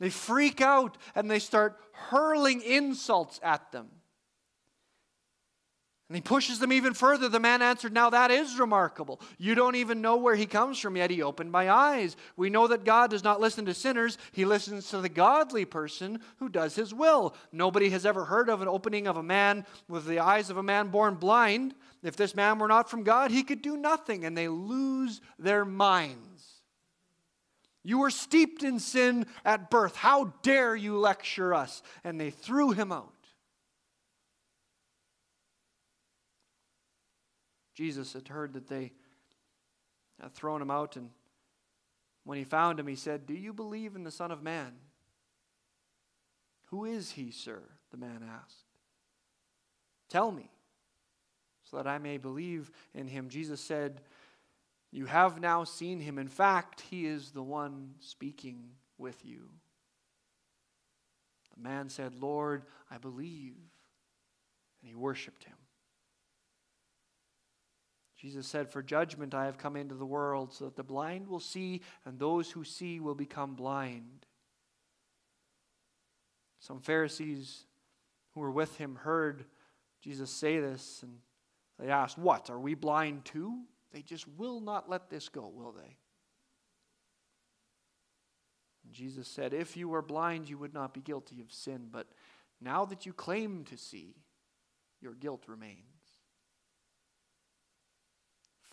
They 0.00 0.08
freak 0.08 0.62
out 0.62 0.96
and 1.14 1.30
they 1.30 1.38
start 1.38 1.78
hurling 1.92 2.62
insults 2.62 3.38
at 3.42 3.70
them. 3.70 3.88
And 6.08 6.14
he 6.14 6.22
pushes 6.22 6.60
them 6.60 6.72
even 6.72 6.94
further. 6.94 7.28
The 7.28 7.40
man 7.40 7.62
answered, 7.62 7.92
Now 7.92 8.10
that 8.10 8.30
is 8.30 8.60
remarkable. 8.60 9.20
You 9.38 9.56
don't 9.56 9.74
even 9.74 10.00
know 10.00 10.16
where 10.16 10.36
he 10.36 10.46
comes 10.46 10.78
from, 10.78 10.96
yet 10.96 11.10
he 11.10 11.20
opened 11.20 11.50
my 11.50 11.68
eyes. 11.68 12.16
We 12.36 12.48
know 12.48 12.68
that 12.68 12.84
God 12.84 13.10
does 13.10 13.24
not 13.24 13.40
listen 13.40 13.66
to 13.66 13.74
sinners, 13.74 14.16
he 14.30 14.44
listens 14.44 14.88
to 14.90 15.00
the 15.00 15.08
godly 15.08 15.64
person 15.64 16.20
who 16.36 16.48
does 16.48 16.76
his 16.76 16.94
will. 16.94 17.34
Nobody 17.50 17.90
has 17.90 18.06
ever 18.06 18.24
heard 18.24 18.48
of 18.48 18.62
an 18.62 18.68
opening 18.68 19.08
of 19.08 19.16
a 19.16 19.22
man 19.22 19.66
with 19.88 20.06
the 20.06 20.20
eyes 20.20 20.48
of 20.48 20.58
a 20.58 20.62
man 20.62 20.88
born 20.88 21.16
blind. 21.16 21.74
If 22.04 22.14
this 22.14 22.36
man 22.36 22.60
were 22.60 22.68
not 22.68 22.88
from 22.88 23.02
God, 23.02 23.32
he 23.32 23.42
could 23.42 23.60
do 23.60 23.76
nothing, 23.76 24.24
and 24.24 24.38
they 24.38 24.46
lose 24.46 25.20
their 25.40 25.64
minds. 25.64 26.36
You 27.82 27.98
were 27.98 28.10
steeped 28.10 28.62
in 28.62 28.78
sin 28.78 29.26
at 29.44 29.70
birth. 29.70 29.96
How 29.96 30.34
dare 30.42 30.76
you 30.76 30.98
lecture 30.98 31.52
us? 31.52 31.82
And 32.04 32.20
they 32.20 32.30
threw 32.30 32.70
him 32.70 32.92
out. 32.92 33.15
Jesus 37.76 38.14
had 38.14 38.26
heard 38.26 38.54
that 38.54 38.66
they 38.66 38.92
had 40.20 40.34
thrown 40.34 40.60
him 40.60 40.70
out, 40.70 40.96
and 40.96 41.10
when 42.24 42.38
he 42.38 42.44
found 42.44 42.80
him, 42.80 42.88
he 42.88 42.96
said, 42.96 43.26
Do 43.26 43.34
you 43.34 43.52
believe 43.52 43.94
in 43.94 44.02
the 44.02 44.10
Son 44.10 44.32
of 44.32 44.42
Man? 44.42 44.72
Who 46.70 46.84
is 46.84 47.12
he, 47.12 47.30
sir? 47.30 47.62
the 47.90 47.96
man 48.06 48.22
asked. 48.42 48.64
Tell 50.08 50.30
me, 50.30 50.50
so 51.64 51.76
that 51.76 51.86
I 51.86 51.98
may 51.98 52.18
believe 52.18 52.70
in 52.94 53.08
him. 53.08 53.28
Jesus 53.28 53.60
said, 53.60 54.00
You 54.92 55.06
have 55.06 55.40
now 55.40 55.64
seen 55.64 56.00
him. 56.00 56.18
In 56.18 56.28
fact, 56.28 56.82
he 56.82 57.06
is 57.06 57.30
the 57.30 57.42
one 57.42 57.94
speaking 58.00 58.70
with 58.98 59.24
you. 59.24 59.48
The 61.56 61.62
man 61.62 61.88
said, 61.88 62.14
Lord, 62.14 62.64
I 62.90 62.98
believe. 62.98 63.56
And 64.80 64.88
he 64.88 64.94
worshiped 64.94 65.44
him. 65.44 65.56
Jesus 68.16 68.46
said, 68.46 68.70
For 68.70 68.82
judgment 68.82 69.34
I 69.34 69.44
have 69.44 69.58
come 69.58 69.76
into 69.76 69.94
the 69.94 70.06
world, 70.06 70.52
so 70.52 70.64
that 70.64 70.76
the 70.76 70.82
blind 70.82 71.28
will 71.28 71.40
see, 71.40 71.82
and 72.04 72.18
those 72.18 72.50
who 72.50 72.64
see 72.64 72.98
will 72.98 73.14
become 73.14 73.54
blind. 73.54 74.26
Some 76.60 76.80
Pharisees 76.80 77.64
who 78.32 78.40
were 78.40 78.50
with 78.50 78.76
him 78.78 78.96
heard 78.96 79.44
Jesus 80.00 80.30
say 80.30 80.58
this, 80.58 81.02
and 81.02 81.18
they 81.78 81.90
asked, 81.90 82.18
What? 82.18 82.48
Are 82.48 82.58
we 82.58 82.74
blind 82.74 83.24
too? 83.26 83.62
They 83.92 84.02
just 84.02 84.26
will 84.36 84.60
not 84.60 84.88
let 84.88 85.10
this 85.10 85.28
go, 85.28 85.48
will 85.54 85.72
they? 85.72 85.96
And 88.84 88.92
Jesus 88.92 89.28
said, 89.28 89.52
If 89.52 89.76
you 89.76 89.88
were 89.88 90.02
blind, 90.02 90.48
you 90.48 90.56
would 90.58 90.74
not 90.74 90.94
be 90.94 91.00
guilty 91.00 91.40
of 91.42 91.52
sin, 91.52 91.88
but 91.90 92.06
now 92.62 92.86
that 92.86 93.04
you 93.04 93.12
claim 93.12 93.64
to 93.64 93.76
see, 93.76 94.16
your 95.02 95.12
guilt 95.12 95.44
remains 95.46 95.95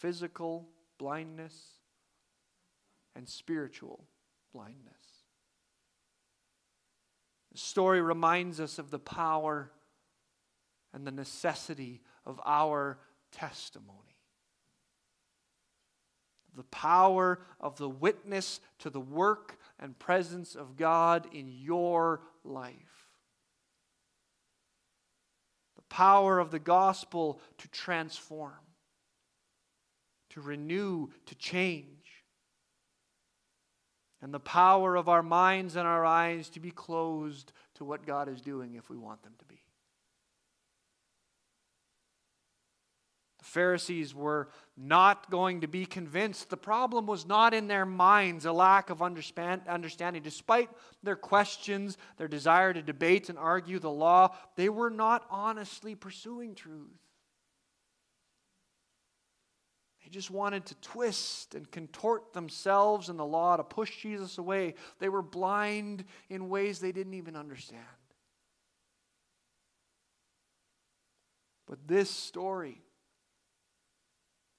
physical 0.04 0.68
blindness 1.00 1.56
and 3.16 3.28
spiritual 3.28 4.04
blindness. 4.52 5.24
The 7.54 7.58
story 7.58 8.02
reminds 8.02 8.60
us 8.60 8.80
of 8.80 8.92
the 8.92 9.00
power 9.00 9.72
and 10.94 11.08
the 11.08 11.12
necessity 11.12 12.02
of 12.26 12.42
our 12.44 13.00
testimony. 13.32 14.18
The 16.54 16.64
power 16.64 17.40
of 17.62 17.78
the 17.78 17.88
witness 17.88 18.60
to 18.80 18.90
the 18.90 19.00
work 19.00 19.58
and 19.80 19.98
presence 19.98 20.54
of 20.54 20.76
God 20.76 21.28
in 21.32 21.48
your 21.48 22.20
life. 22.44 23.08
The 25.78 25.84
power 25.84 26.40
of 26.40 26.52
the 26.52 26.60
gospel 26.60 27.40
to 27.60 27.70
transform 27.70 28.63
to 30.34 30.42
renew, 30.42 31.08
to 31.28 31.36
change. 31.36 31.88
And 34.22 34.34
the 34.34 34.40
power 34.40 34.96
of 34.96 35.10
our 35.10 35.24
minds 35.24 35.76
and 35.76 35.88
our 35.88 36.06
eyes 36.06 36.50
to 36.50 36.60
be 36.60 36.72
closed 36.72 37.52
to 37.76 37.86
what 37.86 38.06
God 38.06 38.30
is 38.30 38.42
doing 38.42 38.76
if 38.76 38.90
we 38.90 38.98
want 38.98 39.22
them 39.24 39.34
to 39.40 39.46
be. 39.46 39.60
The 43.40 43.46
Pharisees 43.46 44.16
were 44.16 44.48
not 44.78 45.30
going 45.30 45.62
to 45.62 45.68
be 45.68 45.86
convinced. 45.86 46.50
The 46.50 46.58
problem 46.58 47.06
was 47.06 47.28
not 47.28 47.54
in 47.54 47.68
their 47.68 47.86
minds, 47.86 48.46
a 48.46 48.54
lack 48.54 48.90
of 48.90 49.02
understanding. 49.02 50.24
Despite 50.24 50.70
their 51.04 51.18
questions, 51.18 51.98
their 52.18 52.30
desire 52.30 52.74
to 52.74 52.82
debate 52.82 53.28
and 53.28 53.38
argue 53.38 53.80
the 53.80 53.92
law, 53.92 54.34
they 54.56 54.70
were 54.70 54.90
not 54.90 55.26
honestly 55.30 55.94
pursuing 55.94 56.56
truth 56.56 57.04
just 60.14 60.30
wanted 60.30 60.66
to 60.68 60.76
twist 60.76 61.56
and 61.56 61.70
contort 61.72 62.34
themselves 62.34 63.10
and 63.10 63.18
the 63.18 63.26
law 63.26 63.58
to 63.58 63.64
push 63.64 64.02
Jesus 64.02 64.38
away. 64.38 64.76
They 65.00 65.10
were 65.10 65.24
blind 65.24 66.06
in 66.30 66.50
ways 66.50 66.80
they 66.80 66.92
didn't 66.92 67.16
even 67.16 67.36
understand. 67.36 67.82
But 71.68 71.88
this 71.88 72.12
story 72.12 72.82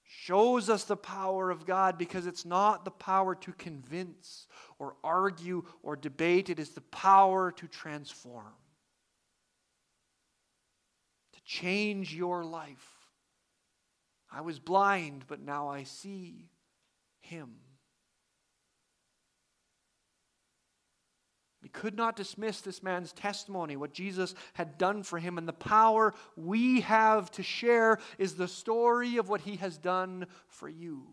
shows 0.03 0.69
us 0.69 0.85
the 0.85 0.97
power 0.97 1.51
of 1.51 1.67
God 1.67 1.99
because 1.99 2.27
it's 2.27 2.45
not 2.45 2.85
the 2.85 2.91
power 2.91 3.35
to 3.37 3.53
convince 3.53 4.49
or 4.79 4.97
argue 5.05 5.65
or 5.83 5.95
debate, 5.95 6.51
it 6.51 6.59
is 6.59 6.71
the 6.71 6.81
power 6.81 7.53
to 7.53 7.69
transform, 7.69 8.55
to 11.35 11.43
change 11.45 12.13
your 12.13 12.45
life. 12.45 12.94
I 14.35 14.41
was 14.41 14.59
blind, 14.59 15.25
but 15.29 15.41
now 15.41 15.69
I 15.69 15.85
see 15.85 16.51
him. 17.21 17.51
We 21.63 21.69
could 21.71 21.97
not 21.97 22.17
dismiss 22.17 22.61
this 22.61 22.83
man's 22.83 23.13
testimony, 23.13 23.77
what 23.77 23.95
Jesus 23.95 24.35
had 24.53 24.77
done 24.77 25.03
for 25.03 25.19
him, 25.19 25.39
and 25.39 25.49
the 25.49 25.53
power 25.53 26.13
we 26.37 26.83
have 26.83 27.31
to 27.33 27.43
share 27.43 27.99
is 28.19 28.35
the 28.35 28.49
story 28.49 29.17
of 29.17 29.29
what 29.29 29.41
he 29.41 29.57
has 29.57 29.79
done 29.79 30.27
for 30.49 30.69
you. 30.69 31.07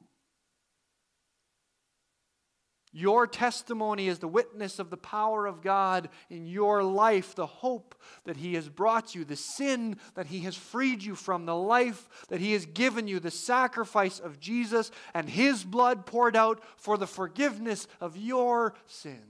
Your 2.94 3.26
testimony 3.26 4.10
is 4.10 4.20
the 4.20 4.28
witness 4.28 4.78
of 4.78 4.90
the 4.90 4.98
power 4.98 5.46
of 5.46 5.62
God 5.62 6.10
in 6.30 6.46
your 6.46 6.84
life, 6.84 7.36
the 7.36 7.46
hope 7.46 7.96
that 8.26 8.36
He 8.36 8.56
has 8.56 8.68
brought 8.68 9.16
you, 9.16 9.24
the 9.24 9.38
sin 9.38 9.98
that 10.16 10.26
He 10.26 10.40
has 10.40 10.58
freed 10.58 11.02
you 11.02 11.16
from, 11.16 11.46
the 11.46 11.56
life 11.56 12.10
that 12.28 12.42
He 12.42 12.52
has 12.52 12.66
given 12.66 13.08
you, 13.08 13.22
the 13.22 13.32
sacrifice 13.32 14.20
of 14.20 14.42
Jesus 14.42 14.92
and 15.14 15.30
His 15.30 15.64
blood 15.64 16.06
poured 16.06 16.36
out 16.36 16.62
for 16.76 16.98
the 16.98 17.08
forgiveness 17.08 17.88
of 18.02 18.18
your 18.18 18.74
sins, 18.88 19.22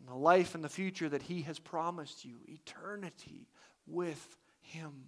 and 0.00 0.08
the 0.08 0.14
life 0.14 0.54
and 0.54 0.64
the 0.64 0.68
future 0.70 1.10
that 1.10 1.22
He 1.24 1.42
has 1.42 1.58
promised 1.58 2.24
you, 2.24 2.38
eternity 2.48 3.48
with 3.86 4.38
Him. 4.60 5.04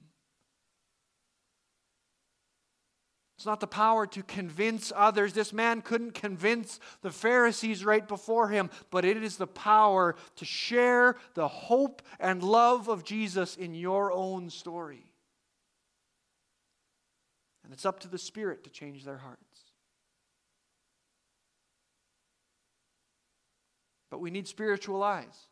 It's 3.36 3.44
not 3.44 3.60
the 3.60 3.66
power 3.66 4.06
to 4.06 4.22
convince 4.22 4.92
others. 4.96 5.34
This 5.34 5.52
man 5.52 5.82
couldn't 5.82 6.12
convince 6.14 6.80
the 7.02 7.10
Pharisees 7.10 7.84
right 7.84 8.06
before 8.06 8.48
him, 8.48 8.70
but 8.90 9.04
it 9.04 9.22
is 9.22 9.36
the 9.36 9.46
power 9.46 10.16
to 10.36 10.44
share 10.46 11.16
the 11.34 11.46
hope 11.46 12.00
and 12.18 12.42
love 12.42 12.88
of 12.88 13.04
Jesus 13.04 13.54
in 13.56 13.74
your 13.74 14.10
own 14.10 14.48
story. 14.48 15.12
And 17.62 17.74
it's 17.74 17.84
up 17.84 18.00
to 18.00 18.08
the 18.08 18.16
Spirit 18.16 18.64
to 18.64 18.70
change 18.70 19.04
their 19.04 19.18
hearts. 19.18 19.42
But 24.10 24.20
we 24.20 24.30
need 24.30 24.48
spiritual 24.48 25.02
eyes. 25.02 25.48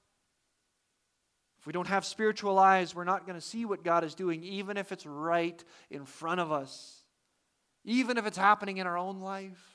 If 1.58 1.66
we 1.66 1.72
don't 1.74 1.88
have 1.88 2.06
spiritual 2.06 2.58
eyes, 2.58 2.94
we're 2.94 3.04
not 3.04 3.26
going 3.26 3.38
to 3.38 3.46
see 3.46 3.66
what 3.66 3.84
God 3.84 4.04
is 4.04 4.14
doing, 4.14 4.42
even 4.42 4.78
if 4.78 4.90
it's 4.90 5.04
right 5.04 5.62
in 5.90 6.06
front 6.06 6.40
of 6.40 6.50
us 6.50 7.03
even 7.84 8.18
if 8.18 8.26
it's 8.26 8.38
happening 8.38 8.78
in 8.78 8.86
our 8.86 8.98
own 8.98 9.20
life. 9.20 9.74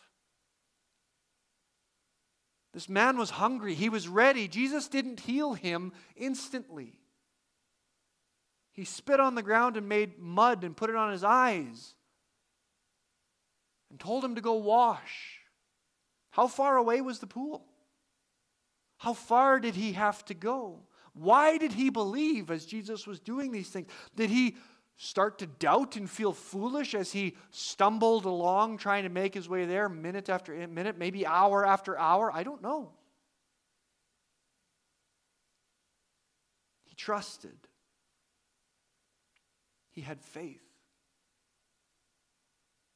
This 2.74 2.90
man 2.90 3.18
was 3.18 3.32
hungry, 3.32 3.74
he 3.74 3.90
was 3.90 4.08
ready. 4.08 4.48
Jesus 4.48 4.88
didn't 4.88 5.22
heal 5.22 5.54
him 5.54 5.92
instantly. 6.16 7.00
He 8.72 8.86
spit 8.86 9.20
on 9.20 9.36
the 9.36 9.42
ground 9.42 9.76
and 9.76 9.90
made 9.90 10.20
mud 10.20 10.64
and 10.64 10.78
put 10.78 10.90
it 10.90 10.96
on 10.96 11.12
his 11.12 11.24
eyes 11.24 11.96
and 13.90 14.00
told 14.00 14.24
him 14.24 14.36
to 14.36 14.42
go 14.42 14.54
wash. 14.54 15.40
How 16.32 16.48
far 16.48 16.78
away 16.78 17.02
was 17.02 17.20
the 17.20 17.28
pool? 17.28 17.66
How 18.98 19.14
far 19.14 19.60
did 19.60 19.76
he 19.76 19.94
have 19.94 20.24
to 20.26 20.34
go? 20.34 20.84
Why 21.14 21.58
did 21.58 21.74
he 21.74 21.90
believe 21.90 22.52
as 22.52 22.66
Jesus 22.66 23.08
was 23.08 23.20
doing 23.20 23.52
these 23.52 23.70
things? 23.70 23.88
Did 24.16 24.30
he 24.30 24.56
start 25.02 25.40
to 25.40 25.48
doubt 25.48 25.96
and 25.96 26.10
feel 26.10 26.34
foolish 26.34 26.94
as 26.94 27.14
he 27.14 27.38
stumbled 27.52 28.26
along 28.26 28.78
trying 28.78 29.04
to 29.04 29.10
make 29.10 29.34
his 29.34 29.48
way 29.48 29.66
there 29.66 29.88
minute 29.88 30.28
after 30.28 30.54
minute, 30.68 30.98
maybe 30.98 31.26
hour 31.26 31.66
after 31.66 31.98
hour? 31.98 32.30
I 32.34 32.44
don't 32.44 32.62
know. 32.62 32.92
He 36.84 36.96
trusted, 36.96 37.58
he 39.90 40.02
had 40.02 40.22
faith. 40.22 40.62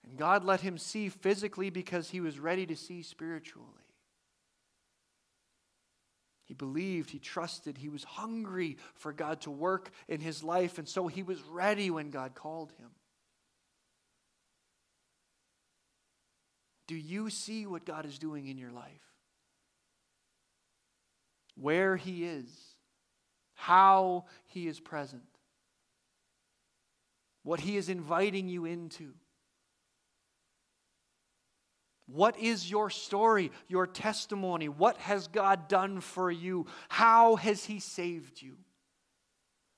And 0.06 0.18
God 0.18 0.44
let 0.44 0.60
him 0.60 0.78
see 0.78 1.08
physically 1.08 1.70
because 1.70 2.10
he 2.10 2.20
was 2.20 2.38
ready 2.38 2.66
to 2.66 2.76
see 2.76 3.02
spiritually. 3.02 3.83
He 6.54 6.56
believed, 6.56 7.10
he 7.10 7.18
trusted, 7.18 7.80
he 7.80 7.90
was 7.90 8.04
hungry 8.04 8.78
for 8.94 9.12
God 9.12 9.42
to 9.42 9.50
work 9.50 9.90
in 10.08 10.22
his 10.22 10.44
life, 10.44 10.78
and 10.78 10.88
so 10.88 11.08
he 11.08 11.24
was 11.24 11.42
ready 11.42 11.90
when 11.90 12.12
God 12.12 12.36
called 12.36 12.72
him. 12.78 12.90
Do 16.86 16.94
you 16.94 17.32
see 17.32 17.66
what 17.66 17.88
God 17.88 18.06
is 18.06 18.20
doing 18.20 18.46
in 18.46 18.60
your 18.60 18.70
life? 18.70 19.02
Where 21.56 21.98
he 21.98 22.24
is, 22.24 22.46
how 23.56 24.26
he 24.46 24.68
is 24.68 24.80
present, 24.80 25.24
what 27.42 27.62
he 27.62 27.78
is 27.78 27.90
inviting 27.90 28.48
you 28.48 28.66
into. 28.66 29.14
What 32.14 32.38
is 32.38 32.70
your 32.70 32.92
story, 32.92 33.52
your 33.68 33.88
testimony? 33.88 34.70
What 34.70 34.98
has 34.98 35.28
God 35.28 35.68
done 35.68 36.00
for 36.00 36.30
you? 36.30 36.68
How 36.88 37.38
has 37.38 37.66
He 37.66 37.80
saved 37.80 38.40
you? 38.40 38.58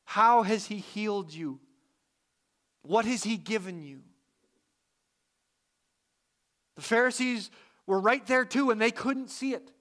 How 0.03 0.43
has 0.43 0.65
He 0.65 0.79
healed 0.79 1.33
you? 1.33 1.61
What 2.81 3.05
has 3.05 3.23
He 3.23 3.37
given 3.37 3.81
you? 3.81 4.01
The 6.75 6.81
Pharisees 6.81 7.51
were 7.87 8.01
right 8.01 8.25
there 8.27 8.43
too, 8.43 8.69
and 8.69 8.81
they 8.81 8.91
couldn't 8.91 9.29
see 9.29 9.53
it. 9.53 9.71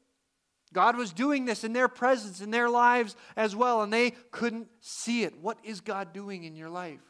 God 0.73 0.97
was 0.97 1.13
doing 1.13 1.47
this 1.47 1.65
in 1.65 1.73
their 1.73 1.89
presence, 1.89 2.41
in 2.41 2.53
their 2.53 2.71
lives 2.71 3.17
as 3.37 3.57
well, 3.57 3.83
and 3.83 3.93
they 3.93 4.13
couldn't 4.31 4.69
see 4.79 5.25
it. 5.25 5.37
What 5.41 5.59
is 5.65 5.81
God 5.81 6.13
doing 6.13 6.45
in 6.45 6.55
your 6.55 6.71
life? 6.71 7.03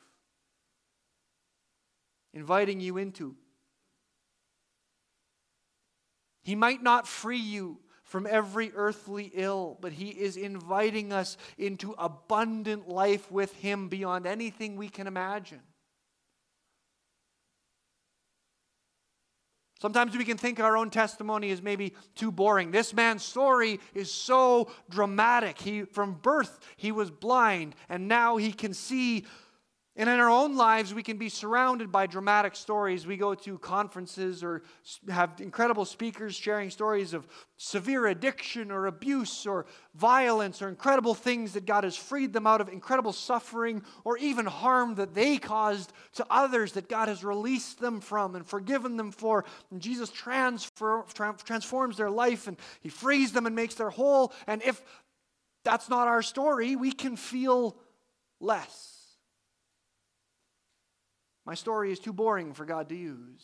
Inviting 2.33 2.81
you 2.81 2.97
into 2.97 3.37
he 6.45 6.55
might 6.55 6.83
not 6.83 7.09
free 7.09 7.39
you 7.39 7.79
from 8.05 8.29
every 8.31 8.71
earthly 8.77 9.33
ill, 9.35 9.79
but 9.81 9.93
He 9.93 10.11
is 10.11 10.37
inviting 10.37 11.13
us 11.13 11.37
into 11.59 11.97
abundant 11.99 12.89
life 12.89 13.33
with 13.33 13.53
Him 13.57 13.89
beyond 13.89 14.27
anything 14.27 14.77
we 14.77 14.89
can 14.89 15.07
imagine. 15.07 15.63
Sometimes 19.81 20.17
we 20.17 20.25
can 20.25 20.39
think 20.39 20.61
our 20.61 20.77
own 20.77 20.91
testimony 20.91 21.51
is 21.51 21.61
maybe 21.61 21.95
too 22.15 22.31
boring. 22.31 22.71
This 22.71 22.95
man's 22.95 23.23
story 23.23 23.81
is 23.93 24.11
so 24.13 24.71
dramatic. 24.89 25.59
He 25.61 25.83
from 25.83 26.15
birth 26.15 26.59
he 26.77 26.91
was 26.91 27.11
blind 27.11 27.75
and 27.91 28.09
now 28.09 28.39
he 28.39 28.53
can 28.53 28.73
see 28.73 29.27
and 29.97 30.11
in 30.11 30.19
our 30.19 30.29
own 30.29 30.57
lives, 30.57 30.93
we 30.93 31.05
can 31.05 31.19
be 31.19 31.29
surrounded 31.29 31.93
by 31.93 32.09
dramatic 32.09 32.57
stories. 32.57 33.07
We 33.07 33.17
go 33.17 33.33
to 33.37 33.59
conferences 33.59 34.43
or 34.43 34.63
have 35.09 35.41
incredible 35.41 35.85
speakers 35.85 36.35
sharing 36.35 36.71
stories 36.71 37.15
of 37.15 37.29
severe 37.59 38.07
addiction 38.07 38.73
or 38.73 38.87
abuse 38.87 39.47
or 39.47 39.67
violence 39.95 40.61
or 40.61 40.69
incredible 40.69 41.15
things 41.15 41.53
that 41.53 41.65
God 41.65 41.85
has 41.85 41.97
freed 41.97 42.33
them 42.33 42.45
out 42.45 42.61
of, 42.61 42.69
incredible 42.69 43.13
suffering 43.13 43.85
or 44.03 44.19
even 44.19 44.47
harm 44.47 44.97
that 44.97 45.15
they 45.15 45.39
caused 45.39 45.93
to 46.15 46.27
others 46.29 46.73
that 46.73 46.89
God 46.89 47.07
has 47.07 47.23
released 47.23 47.79
them 47.79 48.01
from 48.01 48.35
and 48.35 48.45
forgiven 48.45 48.97
them 48.97 49.13
for. 49.13 49.45
And 49.71 49.81
Jesus 49.81 50.11
transfer, 50.11 51.05
transforms 51.45 51.99
their 51.99 52.11
life 52.11 52.49
and 52.49 52.57
He 52.81 52.89
frees 52.89 53.31
them 53.31 53.47
and 53.47 53.55
makes 53.55 53.77
them 53.77 53.93
whole. 53.93 54.33
And 54.49 54.61
if 54.65 54.83
that's 55.63 55.89
not 55.89 56.09
our 56.09 56.23
story, 56.23 56.75
we 56.75 56.91
can 56.91 57.15
feel 57.15 57.77
less. 58.41 58.94
My 61.47 61.55
story 61.55 61.93
is 61.93 61.99
too 61.99 62.13
boring 62.13 62.55
for 62.55 62.65
God 62.65 62.89
to 62.89 62.97
use. 62.97 63.43